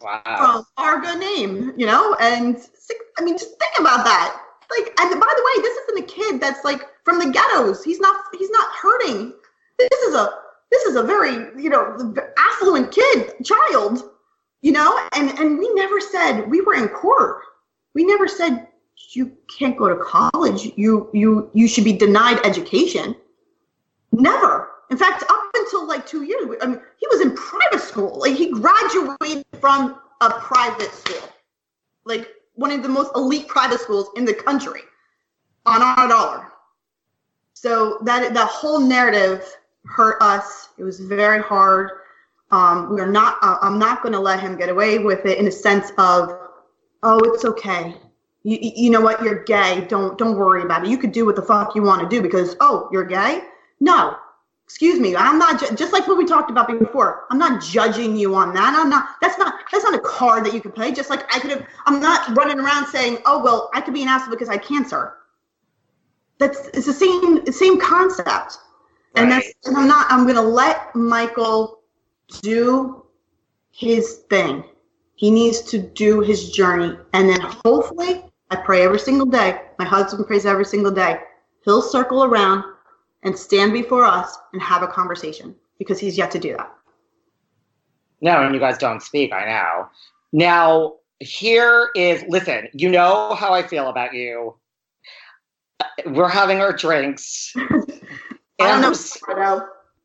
[0.00, 0.22] Wow.
[0.24, 4.40] from our good name, you know, and six, I mean, just think about that.
[4.70, 7.82] Like, and by the way, this isn't a kid that's like from the ghettos.
[7.82, 8.24] He's not.
[8.38, 9.32] He's not hurting.
[9.78, 10.30] This is a.
[10.70, 14.02] This is a very, you know, affluent kid, child,
[14.60, 17.42] you know, and and we never said we were in court.
[17.94, 18.68] We never said
[19.10, 20.72] you can't go to college.
[20.76, 23.14] You you you should be denied education.
[24.12, 24.70] Never.
[24.90, 28.18] In fact, up until like two years, I mean, he was in private school.
[28.18, 31.28] Like he graduated from a private school,
[32.04, 32.28] like
[32.58, 34.82] one of the most elite private schools in the country,
[35.64, 36.48] on our dollar.
[37.54, 39.44] So that that whole narrative
[39.84, 40.68] hurt us.
[40.76, 41.90] It was very hard.
[42.50, 43.38] Um, we are not.
[43.42, 46.36] Uh, I'm not going to let him get away with it in a sense of,
[47.04, 47.94] oh, it's okay.
[48.42, 49.22] You, you know what?
[49.22, 49.86] You're gay.
[49.88, 50.90] Don't don't worry about it.
[50.90, 53.42] You could do what the fuck you want to do because oh, you're gay.
[53.78, 54.16] No,
[54.68, 55.16] excuse me.
[55.16, 57.24] I'm not ju- just like what we talked about before.
[57.30, 58.74] I'm not judging you on that.
[58.78, 59.16] I'm not.
[59.22, 59.54] That's not.
[59.72, 60.92] That's not a card that you can play.
[60.92, 61.66] Just like I could have.
[61.86, 64.62] I'm not running around saying, oh well, I could be an asshole because I had
[64.62, 65.14] cancer.
[66.36, 68.58] That's it's the same same concept.
[69.14, 70.06] And that's and I'm not.
[70.10, 71.80] I'm gonna let Michael
[72.42, 73.06] do
[73.70, 74.64] his thing.
[75.14, 79.62] He needs to do his journey, and then hopefully, I pray every single day.
[79.78, 81.20] My husband prays every single day.
[81.64, 82.64] He'll circle around
[83.22, 86.72] and stand before us and have a conversation because he's yet to do that.
[88.20, 89.88] No, and you guys don't speak, I know.
[90.32, 94.56] Now, here is listen, you know how I feel about you.
[96.06, 97.52] We're having our drinks.
[97.56, 98.88] I don't know.
[98.88, 99.18] Amber's,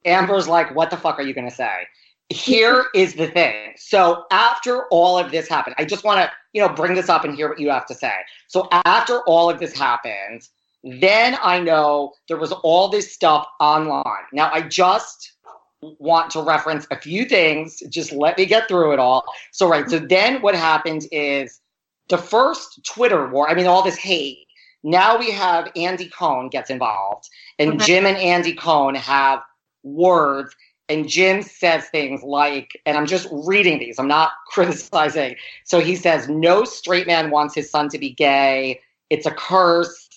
[0.05, 1.87] Amber's like, what the fuck are you gonna say?
[2.29, 3.73] Here is the thing.
[3.77, 7.23] So after all of this happened, I just want to, you know, bring this up
[7.25, 8.13] and hear what you have to say.
[8.47, 10.47] So after all of this happened,
[10.83, 14.25] then I know there was all this stuff online.
[14.33, 15.33] Now I just
[15.81, 17.81] want to reference a few things.
[17.89, 19.25] Just let me get through it all.
[19.51, 19.89] So right.
[19.89, 21.61] So then what happened is
[22.09, 23.49] the first Twitter war.
[23.49, 24.39] I mean, all this hate.
[24.83, 27.85] Now we have Andy Cohen gets involved, and Okay.
[27.85, 29.41] Jim and Andy Cohen have
[29.83, 30.55] words.
[30.89, 35.37] And Jim says things like, and I'm just reading these, I'm not criticizing.
[35.63, 38.81] So he says, No straight man wants his son to be gay.
[39.09, 40.09] It's a curse.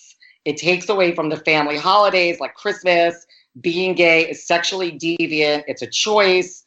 [0.47, 3.25] It takes away from the family holidays like Christmas.
[3.59, 5.63] Being gay is sexually deviant.
[5.67, 6.63] It's a choice.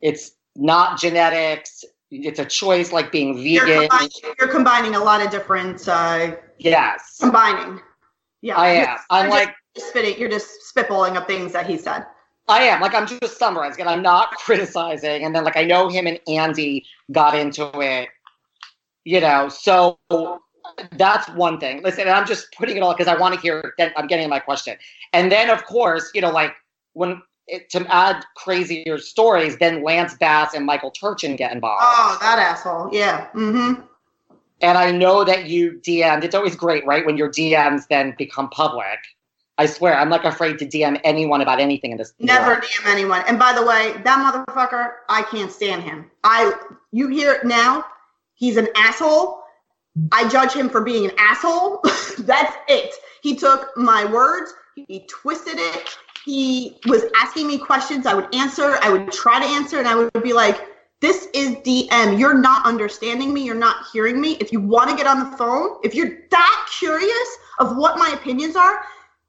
[0.00, 1.84] It's not genetics.
[2.10, 3.88] It's a choice like being You're vegan.
[3.90, 7.80] combining, you're combining a lot of different uh, Yes, combining.
[8.40, 8.96] Yeah, I you're- am.
[9.10, 10.18] I'm you're like, just spitting.
[10.18, 12.06] You're just spitballing up things that he said.
[12.48, 12.80] I am.
[12.80, 15.24] Like, I'm just summarizing and I'm not criticizing.
[15.26, 18.08] And then, like, I know him and Andy got into it,
[19.04, 19.98] you know, so
[20.92, 21.82] that's one thing.
[21.82, 24.38] Listen, and I'm just putting it all because I want to hear, I'm getting my
[24.38, 24.76] question.
[25.12, 26.52] And then, of course, you know, like,
[26.92, 31.82] when it, to add crazier stories, then Lance Bass and Michael Turchin get involved.
[31.84, 32.90] Oh, that asshole.
[32.92, 33.28] Yeah.
[33.34, 33.82] Mm-hmm.
[34.60, 36.24] And I know that you DM'd.
[36.24, 37.06] It's always great, right?
[37.06, 38.98] When your DMs then become public.
[39.56, 42.14] I swear, I'm like afraid to DM anyone about anything in this.
[42.20, 42.62] Never world.
[42.62, 43.24] DM anyone.
[43.26, 46.10] And by the way, that motherfucker, I can't stand him.
[46.22, 46.52] I
[46.92, 47.84] you hear it now,
[48.34, 49.37] he's an asshole.
[50.12, 51.80] I judge him for being an asshole.
[52.18, 52.94] That's it.
[53.22, 55.96] He took my words, he twisted it.
[56.24, 58.06] He was asking me questions.
[58.06, 60.60] I would answer, I would try to answer, and I would be like,
[61.00, 62.18] this is DM.
[62.18, 63.44] You're not understanding me.
[63.44, 64.32] You're not hearing me.
[64.40, 68.10] If you want to get on the phone, if you're that curious of what my
[68.10, 68.80] opinions are,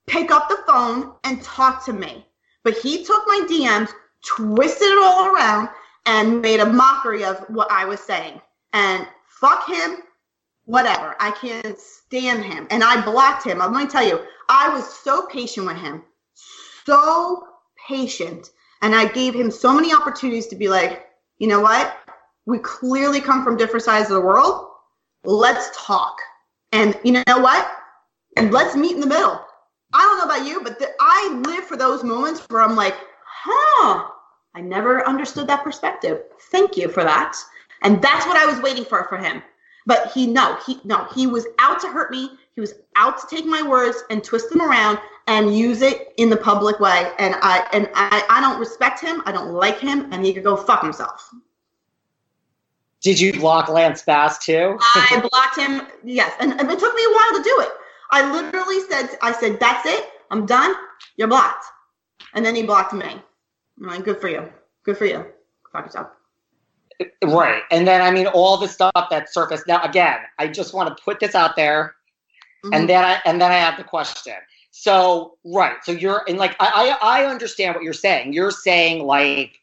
[0.07, 2.25] pick up the phone and talk to me.
[2.63, 3.91] But he took my DMs,
[4.25, 5.69] twisted it all around,
[6.05, 8.41] and made a mockery of what I was saying.
[8.73, 9.97] And fuck him,
[10.69, 11.15] whatever.
[11.19, 12.67] I can't stand him.
[12.69, 13.59] And I blocked him.
[13.59, 16.03] I'm going to tell you, I was so patient with him.
[16.85, 17.47] So
[17.87, 18.51] patient.
[18.83, 21.07] And I gave him so many opportunities to be like,
[21.39, 21.97] you know what?
[22.45, 24.67] We clearly come from different sides of the world.
[25.23, 26.15] Let's talk.
[26.71, 27.67] And you know what?
[28.37, 29.43] And let's meet in the middle.
[29.93, 32.95] I don't know about you, but the, I live for those moments where I'm like,
[33.25, 34.07] huh,
[34.53, 36.21] I never understood that perspective.
[36.51, 37.35] Thank you for that.
[37.81, 39.41] And that's what I was waiting for for him.
[39.89, 42.29] But he no, he no, he was out to hurt me.
[42.53, 46.29] He was out to take my words and twist them around and use it in
[46.29, 47.11] the public way.
[47.17, 49.23] And I and I, I don't respect him.
[49.25, 51.33] I don't like him, and he could go fuck himself.
[53.01, 54.77] Did you block Lance Bass too?
[54.79, 55.87] I blocked him.
[56.03, 57.69] Yes, and, and it took me a while to do it.
[58.11, 60.07] I literally said, I said, that's it.
[60.29, 60.75] I'm done.
[61.17, 61.65] You're blocked.
[62.35, 63.05] And then he blocked me.
[63.07, 64.51] I'm like, good for you.
[64.83, 65.25] Good for you.
[65.71, 66.09] Fuck yourself.
[67.23, 67.63] Right.
[67.71, 69.67] And then, I mean, all the stuff that surfaced.
[69.67, 71.95] Now, again, I just want to put this out there.
[72.65, 72.75] Mhm.
[72.75, 74.35] And then I and then I have the question.
[74.71, 78.33] So right, so you're and like I I, I understand what you're saying.
[78.33, 79.59] You're saying like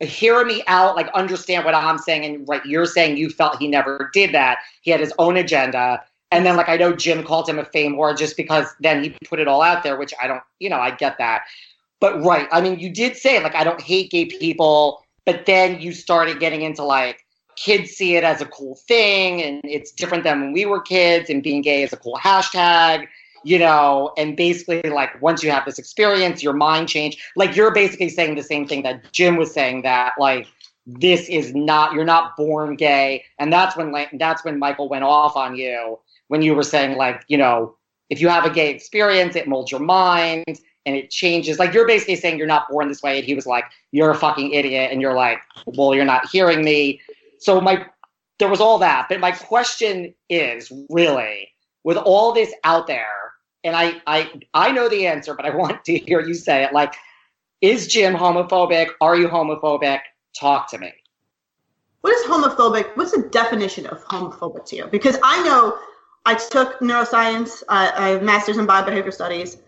[0.00, 3.68] hear me out, like understand what I'm saying, and right, you're saying you felt he
[3.68, 4.58] never did that.
[4.80, 6.02] He had his own agenda.
[6.32, 9.10] And then like I know Jim called him a fame whore just because then he
[9.26, 11.42] put it all out there, which I don't, you know, I get that.
[11.98, 15.80] But right, I mean, you did say like I don't hate gay people, but then
[15.80, 17.24] you started getting into like
[17.54, 21.30] kids see it as a cool thing and it's different than when we were kids
[21.30, 23.06] and being gay is a cool hashtag
[23.44, 27.72] you know and basically like once you have this experience your mind changed like you're
[27.72, 30.48] basically saying the same thing that jim was saying that like
[30.84, 35.04] this is not you're not born gay and that's when like that's when michael went
[35.04, 37.76] off on you when you were saying like you know
[38.08, 40.60] if you have a gay experience it molds your mind
[40.90, 43.46] and it changes like you're basically saying you're not born this way and he was
[43.46, 47.00] like you're a fucking idiot and you're like well you're not hearing me
[47.38, 47.86] so my
[48.40, 51.48] there was all that but my question is really
[51.84, 53.06] with all this out there
[53.62, 56.72] and i i i know the answer but i want to hear you say it
[56.72, 56.94] like
[57.60, 60.00] is jim homophobic are you homophobic
[60.38, 60.92] talk to me
[62.00, 62.96] What is homophobic?
[62.96, 64.86] What's the definition of homophobic to you?
[64.86, 65.78] Because I know
[66.24, 69.58] I took neuroscience, uh, I have master's in biobehavior studies.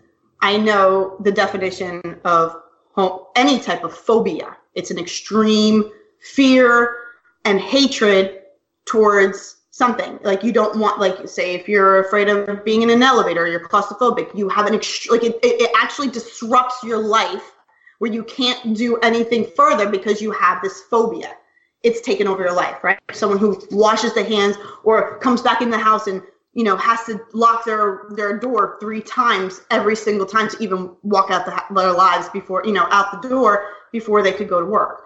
[0.43, 2.61] I know the definition of
[2.95, 4.57] hom- any type of phobia.
[4.75, 5.89] It's an extreme
[6.19, 6.97] fear
[7.45, 8.41] and hatred
[8.85, 10.19] towards something.
[10.21, 13.65] Like you don't want, like say, if you're afraid of being in an elevator, you're
[13.65, 14.37] claustrophobic.
[14.37, 17.53] You have an ext- like it, it, it actually disrupts your life
[17.99, 21.37] where you can't do anything further because you have this phobia
[21.83, 22.97] it's taken over your life, right?
[23.11, 26.21] Someone who washes the hands or comes back in the house and
[26.53, 30.91] you know has to lock their their door three times every single time to even
[31.01, 34.59] walk out the, their lives before you know out the door before they could go
[34.59, 35.03] to work.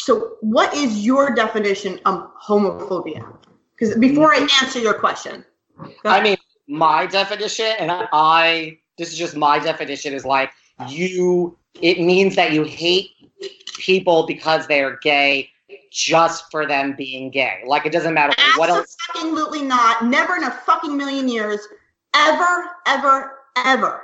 [0.00, 3.30] So, what is your definition of homophobia?
[3.76, 5.44] Because before I answer your question,
[6.04, 10.50] I mean, my definition, and I, I, this is just my definition, is like
[10.88, 13.10] you, it means that you hate
[13.78, 15.50] people because they are gay
[15.90, 17.62] just for them being gay.
[17.66, 18.96] Like it doesn't matter what else.
[19.14, 20.04] Absolutely not.
[20.04, 21.60] Never in a fucking million years.
[22.14, 24.02] Ever, ever, ever.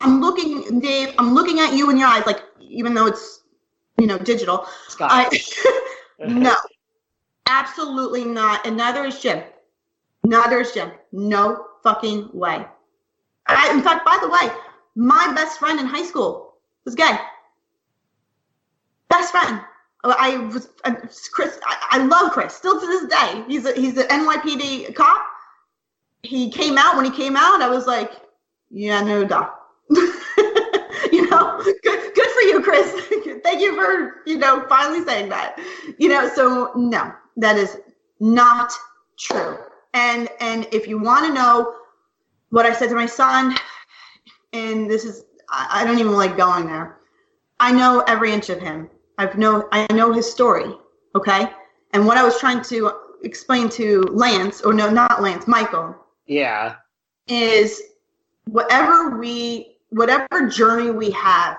[0.00, 3.42] I'm looking, Dave, I'm looking at you in your eyes, like, even though it's,
[3.98, 4.66] you know, digital.
[4.88, 5.10] Scott.
[5.12, 5.40] I,
[6.26, 6.54] no,
[7.48, 8.66] absolutely not.
[8.66, 9.42] And neither is Jim.
[10.24, 10.90] Neither is Jim.
[11.12, 12.66] No fucking way.
[13.46, 14.54] I, in fact, by the way,
[14.94, 16.54] my best friend in high school
[16.84, 17.18] was gay.
[19.08, 19.60] Best friend.
[20.04, 20.68] I was
[21.32, 21.58] Chris.
[21.66, 23.44] I, I love Chris still to this day.
[23.48, 25.22] He's a he's an NYPD cop.
[26.22, 27.62] He came out when he came out.
[27.62, 28.12] I was like,
[28.70, 29.60] yeah, no, doc.
[29.90, 32.90] you know, good good for you, Chris.
[33.44, 35.58] Thank you for you know finally saying that.
[35.98, 37.78] You know, so no, that is
[38.20, 38.72] not
[39.18, 39.58] true.
[39.94, 41.74] And and if you want to know
[42.50, 43.56] what I said to my son,
[44.52, 46.98] and this is I, I don't even like going there.
[47.60, 48.90] I know every inch of him.
[49.18, 50.74] I've know I know his story.
[51.14, 51.50] Okay.
[51.92, 52.92] And what I was trying to
[53.22, 55.96] explain to Lance, or no, not Lance, Michael,
[56.26, 56.76] yeah.
[57.28, 57.80] is
[58.46, 61.58] whatever we whatever journey we have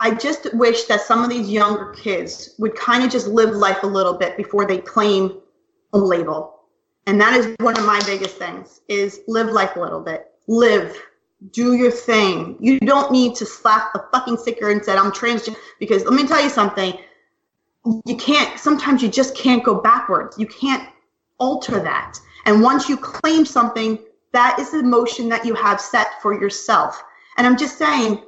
[0.00, 3.82] i just wish that some of these younger kids would kind of just live life
[3.82, 5.40] a little bit before they claim
[5.92, 6.60] a label
[7.06, 11.00] and that is one of my biggest things is live life a little bit live
[11.50, 12.56] do your thing.
[12.60, 16.26] You don't need to slap a fucking sticker and say i'm transgender because let me
[16.26, 16.96] tell you something.
[18.06, 20.38] You can't sometimes you just can't go backwards.
[20.38, 20.88] You can't
[21.38, 22.18] alter that.
[22.44, 23.98] And once you claim something
[24.32, 27.02] that is the motion that you have set for yourself.
[27.36, 28.22] And i'm just saying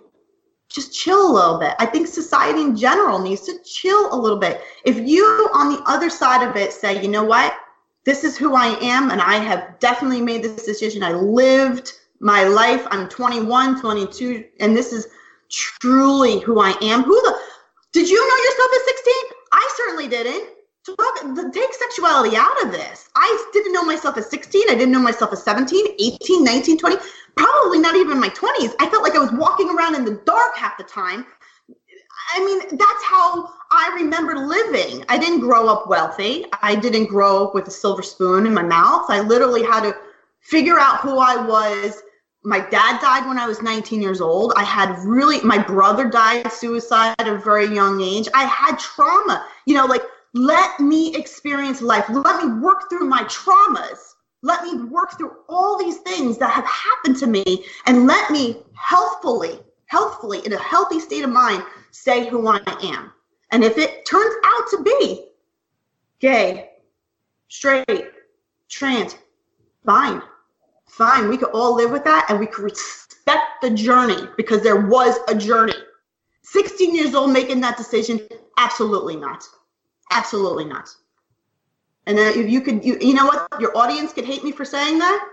[0.68, 1.74] just chill a little bit.
[1.78, 4.62] I think society in general needs to chill a little bit.
[4.84, 7.54] If you on the other side of it say you know what?
[8.04, 11.04] This is who i am and i have definitely made this decision.
[11.04, 15.08] I lived my life i'm 21 22 and this is
[15.50, 17.38] truly who i am who the
[17.92, 19.14] did you know yourself at 16
[19.52, 20.54] i certainly didn't
[20.84, 23.08] Talk, take sexuality out of this.
[23.16, 24.64] I didn't know myself at 16.
[24.68, 26.96] I didn't know myself at 17, 18, 19, 20,
[27.36, 28.74] probably not even my 20s.
[28.78, 31.24] I felt like I was walking around in the dark half the time.
[32.34, 35.06] I mean, that's how I remember living.
[35.08, 36.44] I didn't grow up wealthy.
[36.62, 39.06] I didn't grow up with a silver spoon in my mouth.
[39.08, 39.96] I literally had to
[40.45, 42.03] figure out who I was.
[42.45, 44.53] My dad died when I was 19 years old.
[44.57, 48.28] I had really, my brother died suicide at a very young age.
[48.34, 49.47] I had trauma.
[49.66, 50.03] You know, like,
[50.34, 52.05] let me experience life.
[52.11, 54.14] Let me work through my traumas.
[54.42, 58.59] Let me work through all these things that have happened to me and let me
[58.74, 63.11] healthfully, healthfully, in a healthy state of mind, say who I am.
[63.53, 65.28] And if it turns out to be
[66.20, 66.72] gay,
[67.49, 68.11] straight,
[68.68, 69.16] trans,
[69.86, 70.20] fine.
[70.97, 71.28] Fine.
[71.28, 75.16] We could all live with that and we could respect the journey because there was
[75.26, 75.74] a journey.
[76.45, 78.20] 16 years old making that decision,
[78.59, 79.42] absolutely not.
[80.12, 80.88] Absolutely not.
[82.07, 83.49] And then if you could, you, you know what?
[83.59, 85.28] Your audience could hate me for saying that.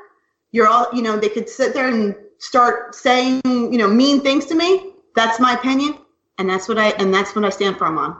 [0.51, 4.47] You're all, you know, they could sit there and start saying, you know, mean things
[4.47, 4.93] to me.
[5.15, 5.97] That's my opinion,
[6.39, 8.17] and that's what I and that's what I stand firm on.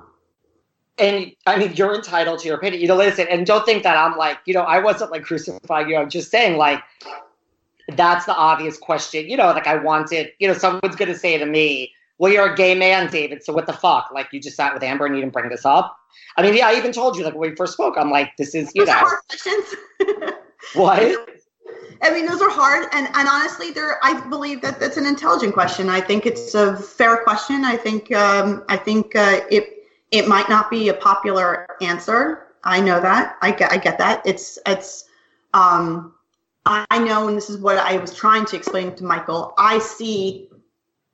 [0.98, 2.82] And I mean, you're entitled to your opinion.
[2.82, 5.90] You know, listen, and don't think that I'm like, you know, I wasn't like crucifying
[5.90, 5.96] you.
[5.96, 6.84] I'm just saying, like,
[7.98, 9.30] that's the obvious question.
[9.30, 12.56] You know, like I wanted, you know, someone's gonna say to me, well, you're a
[12.56, 13.44] gay man, David.
[13.44, 14.12] So what the fuck?
[14.14, 15.98] Like you just sat with Amber and you didn't bring this up.
[16.38, 17.96] I mean, yeah, I even told you like when we first spoke.
[17.98, 19.76] I'm like, this is you Those know hard questions.
[20.74, 21.28] what?
[22.04, 24.04] I mean, those are hard, and, and honestly, they're.
[24.04, 25.90] I believe that that's an intelligent question.
[25.90, 27.64] I think it's a fair question.
[27.64, 32.48] I think um, I think uh, it it might not be a popular answer.
[32.64, 33.38] I know that.
[33.42, 34.22] I get I get that.
[34.26, 35.06] It's it's.
[35.54, 36.14] Um,
[36.66, 39.54] I know, and this is what I was trying to explain to Michael.
[39.58, 40.50] I see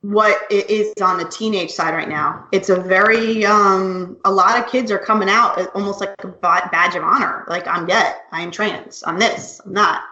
[0.01, 2.47] what it is on the teenage side right now.
[2.51, 6.95] It's a very um, a lot of kids are coming out almost like a badge
[6.95, 7.45] of honor.
[7.47, 10.05] Like I'm gay, I'm trans, I'm this, I'm that.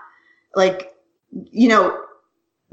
[0.56, 0.96] Like
[1.52, 2.06] you know,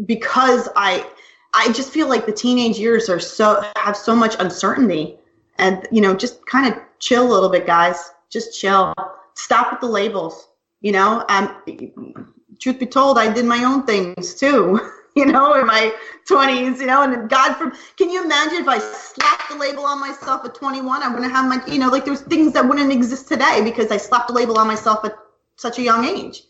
[0.07, 1.09] because I
[1.55, 5.19] I just feel like the teenage years are so have so much uncertainty,
[5.59, 8.13] and you know, just kind of chill a little bit, guys.
[8.31, 8.95] Just chill.
[9.35, 10.49] Stop with the labels.
[10.81, 12.32] You know, um,
[12.63, 14.81] truth be told, I did my own things too.
[15.17, 15.93] you know, in my
[16.29, 20.01] 20s, you know, and God from, can you imagine if I slapped the label on
[20.01, 23.29] myself at 21, I wouldn't have my, you know, like there's things that wouldn't exist
[23.29, 25.15] today because I slapped a label on myself at
[25.57, 26.45] such a young age.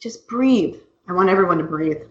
[0.00, 0.76] Just breathe.
[1.08, 2.02] I want everyone to breathe.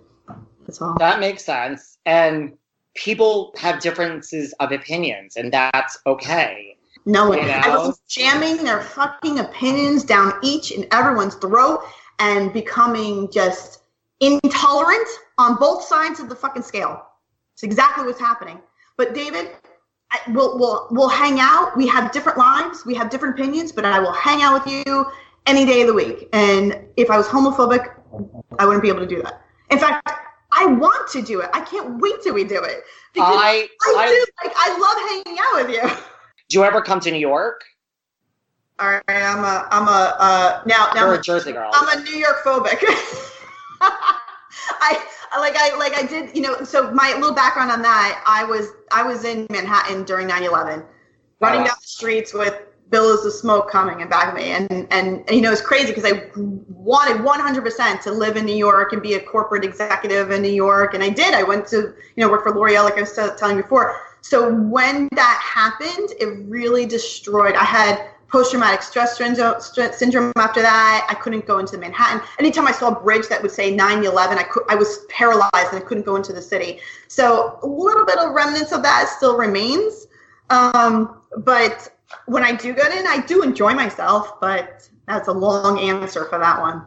[0.66, 0.96] That's all.
[0.98, 1.98] That makes sense.
[2.06, 2.58] And
[2.96, 6.78] people have differences of opinions, and that's okay.
[7.06, 11.84] No, You I was jamming their fucking opinions down each and everyone's throat
[12.20, 13.84] and becoming just
[14.20, 15.08] intolerant
[15.38, 17.06] on both sides of the fucking scale.
[17.54, 18.60] It's exactly what's happening.
[18.98, 19.52] But David,
[20.12, 21.76] I, we'll we'll we'll hang out.
[21.76, 22.86] We have different lives.
[22.86, 25.08] We have different opinions, but I will hang out with you
[25.48, 26.30] any day of the week.
[26.34, 27.96] And if I was homophobic,
[28.60, 29.42] I wouldn't be able to do that.
[29.70, 30.08] In fact,
[30.52, 31.50] I want to do it.
[31.54, 32.84] I can't wait till we do it
[33.14, 34.26] because I, I, I, do.
[34.44, 36.04] Like I love hanging out with you.
[36.50, 37.64] do you ever come to New York?
[38.82, 41.70] All right, I'm a I'm a uh, now now You're I'm a Jersey girl.
[41.72, 42.80] I'm a New York phobic.
[42.82, 43.30] I
[45.32, 48.44] I- like I like I did you know so my little background on that I
[48.44, 50.84] was I was in Manhattan during 9/11
[51.40, 51.66] running Oh.
[51.66, 52.60] down the streets with
[52.90, 55.94] billows of smoke coming in back of me and and, and you know it's crazy
[55.94, 60.42] because I wanted 100% to live in New York and be a corporate executive in
[60.42, 63.02] New York and I did I went to you know work for L'Oreal like I
[63.02, 69.18] was telling you before so when that happened it really destroyed I had post-traumatic stress
[69.18, 71.06] syndrome, syndrome after that.
[71.10, 72.22] I couldn't go into Manhattan.
[72.40, 75.78] Anytime I saw a bridge that would say 9/11, I could I was paralyzed and
[75.78, 76.80] I couldn't go into the city.
[77.08, 80.08] So a little bit of remnants of that still remains.
[80.50, 81.94] Um, but
[82.26, 84.40] when I do get in, I do enjoy myself.
[84.40, 86.84] But that's a long answer for that one.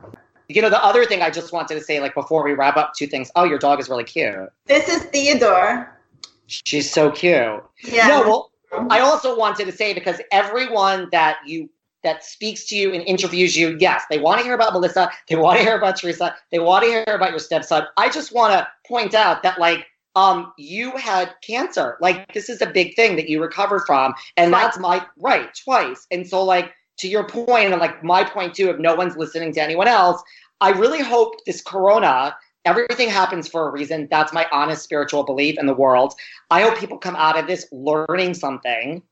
[0.49, 2.95] You know, the other thing I just wanted to say, like before we wrap up,
[2.95, 3.31] two things.
[3.37, 4.51] Oh, your dog is really cute.
[4.67, 5.91] This is Theodore.
[6.47, 7.65] She's so cute.
[7.83, 8.09] Yeah.
[8.09, 8.51] No, well,
[8.91, 11.69] I also wanted to say because everyone that you
[12.03, 15.37] that speaks to you and interviews you, yes, they want to hear about Melissa, they
[15.37, 17.85] want to hear about Teresa, they want to hear about your stepson.
[17.97, 21.97] I just want to point out that like um you had cancer.
[22.01, 24.63] Like this is a big thing that you recovered from and Twice.
[24.63, 26.07] that's my right twice.
[26.11, 29.53] And so like to your point and like my point too if no one's listening
[29.55, 30.23] to anyone else,
[30.61, 34.09] I really hope this corona everything happens for a reason.
[34.11, 36.15] That's my honest spiritual belief in the world.
[36.51, 39.03] I hope people come out of this learning something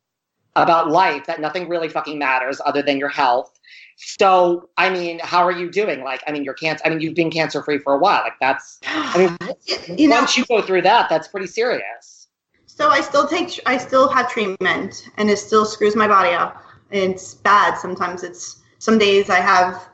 [0.56, 3.58] about life that nothing really fucking matters other than your health.
[3.96, 6.02] So, I mean, how are you doing?
[6.02, 6.82] Like, I mean, you're cancer.
[6.84, 8.22] I mean, you've been cancer free for a while.
[8.22, 8.80] Like, that's.
[8.86, 12.28] I mean, you know, once you go through that, that's pretty serious.
[12.66, 16.64] So I still take, I still have treatment, and it still screws my body up.
[16.90, 17.76] It's bad.
[17.78, 19.88] Sometimes it's some days I have,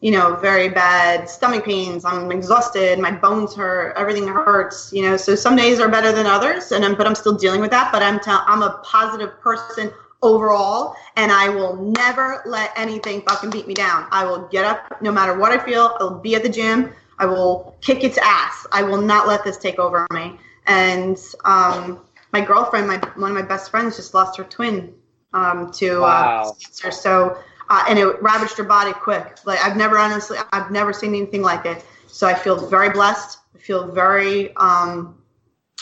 [0.00, 2.04] you know, very bad stomach pains.
[2.04, 2.98] I'm exhausted.
[2.98, 3.96] My bones hurt.
[3.96, 4.92] Everything hurts.
[4.92, 7.60] You know, so some days are better than others, and I'm, but I'm still dealing
[7.60, 7.92] with that.
[7.92, 9.90] But I'm, tell, I'm a positive person
[10.22, 14.06] overall, and I will never let anything fucking beat me down.
[14.10, 15.96] I will get up no matter what I feel.
[16.00, 16.92] I'll be at the gym.
[17.18, 18.66] I will kick its ass.
[18.72, 20.38] I will not let this take over me.
[20.66, 22.00] And um,
[22.32, 24.94] my girlfriend, my one of my best friends, just lost her twin
[25.32, 26.90] um, to uh, cancer.
[26.90, 29.38] So uh, and it ravaged her body quick.
[29.44, 31.84] Like I've never honestly, I've never seen anything like it.
[32.06, 33.38] So I feel very blessed.
[33.54, 35.16] I feel very um,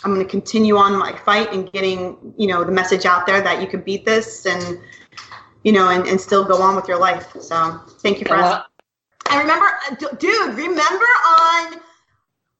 [0.04, 3.40] I'm going to continue on my fight and getting, you know, the message out there
[3.40, 4.78] that you can beat this and,
[5.62, 7.34] you know, and, and still go on with your life.
[7.40, 8.64] So thank you for asking.
[9.30, 11.06] I remember, uh, dude, remember
[11.40, 11.80] on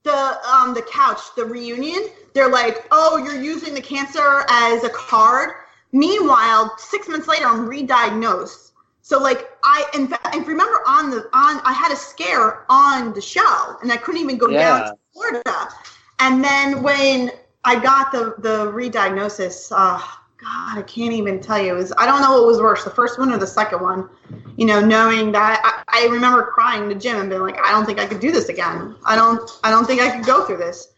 [0.03, 4.89] the um the couch, the reunion, they're like, "Oh, you're using the cancer as a
[4.89, 5.51] card."
[5.91, 8.64] Meanwhile, six months later, I'm re-diagnosed.
[9.07, 13.13] So like I in fact, and remember on the on I had a scare on
[13.13, 14.57] the show, and I couldn't even go Yeah.
[14.57, 15.69] down to Florida.
[16.17, 17.31] And then when
[17.63, 20.01] I got the the re-diagnosis, uh,
[20.41, 21.75] God, I can't even tell you.
[21.75, 24.09] It was I don't know what was worse, the first one or the second one.
[24.57, 27.85] You know, knowing that I, I remember crying to Jim and being like, I don't
[27.85, 28.95] think I could do this again.
[29.05, 30.93] I don't I don't think I could go through this.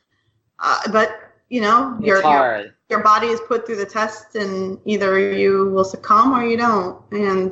[0.60, 1.10] Uh, but
[1.50, 5.84] you know, your, your your body is put through the test, and either you will
[5.84, 7.02] succumb or you don't.
[7.12, 7.52] And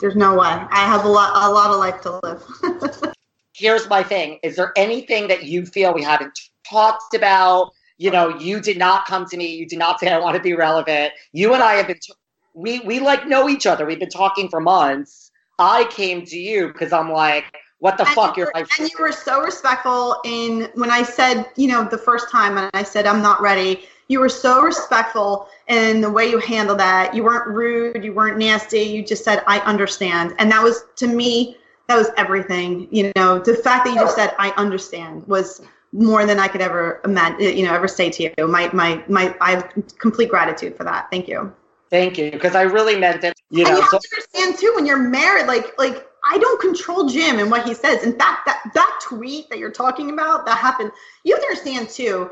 [0.00, 0.48] there's no way.
[0.48, 3.14] I have a lot a lot of life to live.
[3.54, 4.38] Here's my thing.
[4.42, 6.38] Is there anything that you feel we haven't
[6.68, 7.72] talked about?
[7.96, 9.46] You know, you did not come to me.
[9.56, 11.12] You did not say I want to be relevant.
[11.32, 11.98] You and I have been.
[12.00, 12.12] T-
[12.54, 13.84] we we like know each other.
[13.86, 15.30] We've been talking for months.
[15.58, 17.44] I came to you because I'm like,
[17.80, 18.36] what the And fuck?
[18.36, 21.98] you You're were- and you were so respectful in when I said, you know, the
[21.98, 23.88] first time and I said I'm not ready.
[24.08, 27.14] You were so respectful in the way you handled that.
[27.14, 28.02] You weren't rude.
[28.02, 28.80] You weren't nasty.
[28.80, 31.58] You just said I understand, and that was to me
[31.88, 32.88] that was everything.
[32.90, 35.62] You know, the fact that you just said I understand was
[35.92, 37.56] more than I could ever imagine.
[37.56, 38.46] You know, ever say to you.
[38.46, 39.34] My my my.
[39.40, 41.10] I have complete gratitude for that.
[41.10, 41.52] Thank you.
[41.90, 43.34] Thank you, because I really meant it.
[43.50, 46.36] You and know, you have so, to understand too when you're married, like like I
[46.38, 48.04] don't control Jim and what he says.
[48.04, 50.92] In fact, that that tweet that you're talking about that happened,
[51.24, 52.30] you have to understand too.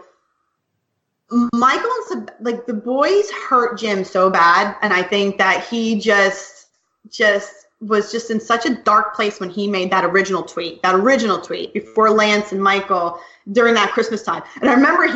[1.31, 6.69] Michael and like the boys hurt Jim so bad, and I think that he just
[7.11, 10.95] just was just in such a dark place when he made that original tweet, that
[10.95, 13.21] original tweet before Lance and Michael
[13.53, 14.43] during that Christmas time.
[14.61, 15.07] And I remember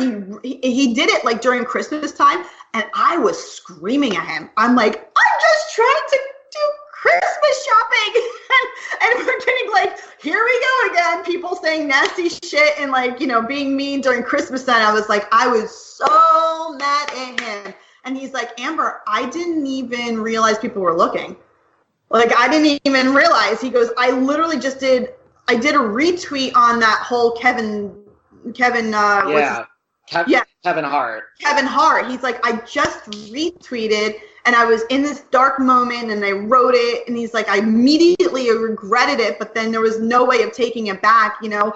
[0.43, 4.49] he he, did it like during Christmas time, and I was screaming at him.
[4.57, 6.19] I'm like, I'm just trying to
[7.01, 8.21] Christmas shopping,
[9.01, 11.23] and, and we're getting like, here we go again.
[11.23, 14.85] People saying nasty shit and like you know being mean during Christmas time.
[14.85, 17.73] I was like, I was so mad at him,
[18.05, 21.35] and he's like, Amber, I didn't even realize people were looking.
[22.11, 23.59] Like I didn't even realize.
[23.59, 25.13] He goes, I literally just did.
[25.47, 27.95] I did a retweet on that whole Kevin,
[28.53, 28.93] Kevin.
[28.93, 29.65] Uh, yeah,
[30.07, 30.43] Kev- Yeah.
[30.63, 31.23] Kevin Hart.
[31.39, 32.05] Kevin Hart.
[32.05, 36.73] He's like, I just retweeted and I was in this dark moment and I wrote
[36.75, 40.51] it and he's like, I immediately regretted it, but then there was no way of
[40.51, 41.73] taking it back, you know.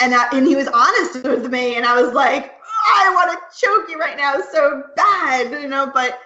[0.00, 2.54] And I, and he was honest with me and I was like,
[2.86, 6.20] I want to choke you right now so bad, you know, but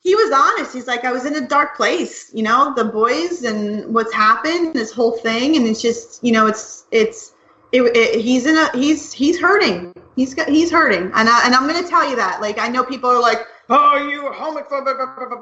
[0.00, 0.72] he was honest.
[0.72, 4.74] He's like, I was in a dark place, you know, the boys and what's happened,
[4.74, 7.32] this whole thing, and it's just, you know, it's it's
[7.72, 9.92] it, it, he's in a he's he's hurting.
[10.14, 12.40] He's he's hurting, and I, and I'm gonna tell you that.
[12.40, 14.22] Like I know people are like, oh, you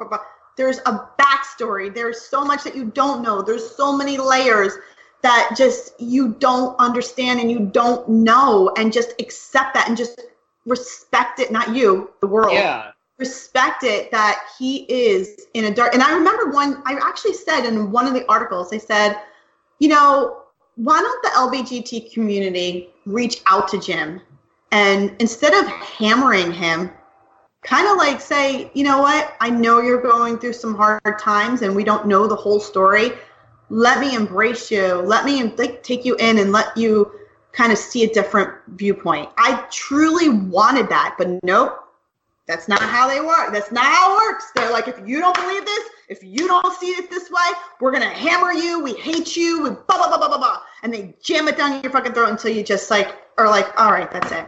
[0.09, 0.19] blah."
[0.57, 1.93] There's a backstory.
[1.93, 3.43] There's so much that you don't know.
[3.43, 4.73] There's so many layers
[5.23, 10.21] that just you don't understand and you don't know, and just accept that and just
[10.65, 11.51] respect it.
[11.51, 16.13] Not you, the world Yeah, respect it that he is in a dark and i
[16.13, 19.17] remember one i actually said in one of the articles they said
[19.79, 20.43] you know
[20.77, 24.21] why don't the lbgt community reach out to jim
[24.73, 26.91] and instead of hammering him
[27.65, 31.63] kind of like say you know what i know you're going through some hard times
[31.63, 33.13] and we don't know the whole story
[33.71, 37.11] let me embrace you let me like take you in and let you
[37.53, 41.85] kind of see a different viewpoint i truly wanted that but nope
[42.47, 43.53] that's not how they work.
[43.53, 44.51] That's not how it works.
[44.55, 47.93] They're like, if you don't believe this, if you don't see it this way, we're
[47.93, 48.81] gonna hammer you.
[48.81, 49.63] We hate you.
[49.63, 52.29] We blah blah blah blah blah blah, and they jam it down your fucking throat
[52.29, 54.47] until you just like are like, all right, that's it,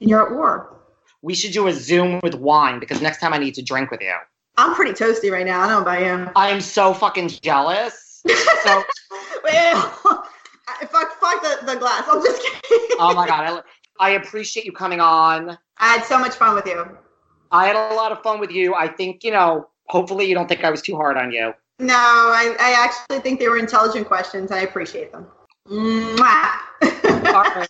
[0.00, 0.81] and you're at war.
[1.22, 4.00] We should do a Zoom with wine because next time I need to drink with
[4.00, 4.14] you.
[4.58, 5.60] I'm pretty toasty right now.
[5.60, 6.30] I don't know about you.
[6.36, 8.22] I am so fucking jealous.
[8.62, 8.82] So,
[9.42, 9.90] Well,
[10.88, 12.04] fuck, fuck the, the glass.
[12.08, 12.96] I'm just kidding.
[13.00, 13.62] oh my god,
[13.98, 15.58] I, I appreciate you coming on.
[15.78, 16.86] I had so much fun with you.
[17.50, 18.74] I had a lot of fun with you.
[18.74, 19.68] I think you know.
[19.88, 21.52] Hopefully, you don't think I was too hard on you.
[21.80, 24.52] No, I, I actually think they were intelligent questions.
[24.52, 25.26] I appreciate them.
[25.68, 26.58] Mwah.
[27.34, 27.68] All right.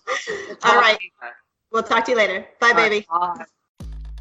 [0.64, 0.98] All right.
[1.73, 2.47] We'll talk to you later.
[2.61, 3.07] Bye, baby.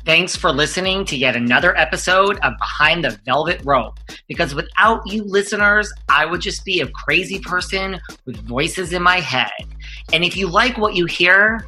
[0.04, 4.00] Thanks for listening to yet another episode of Behind the Velvet Rope.
[4.28, 9.20] Because without you listeners, I would just be a crazy person with voices in my
[9.20, 9.52] head.
[10.12, 11.68] And if you like what you hear,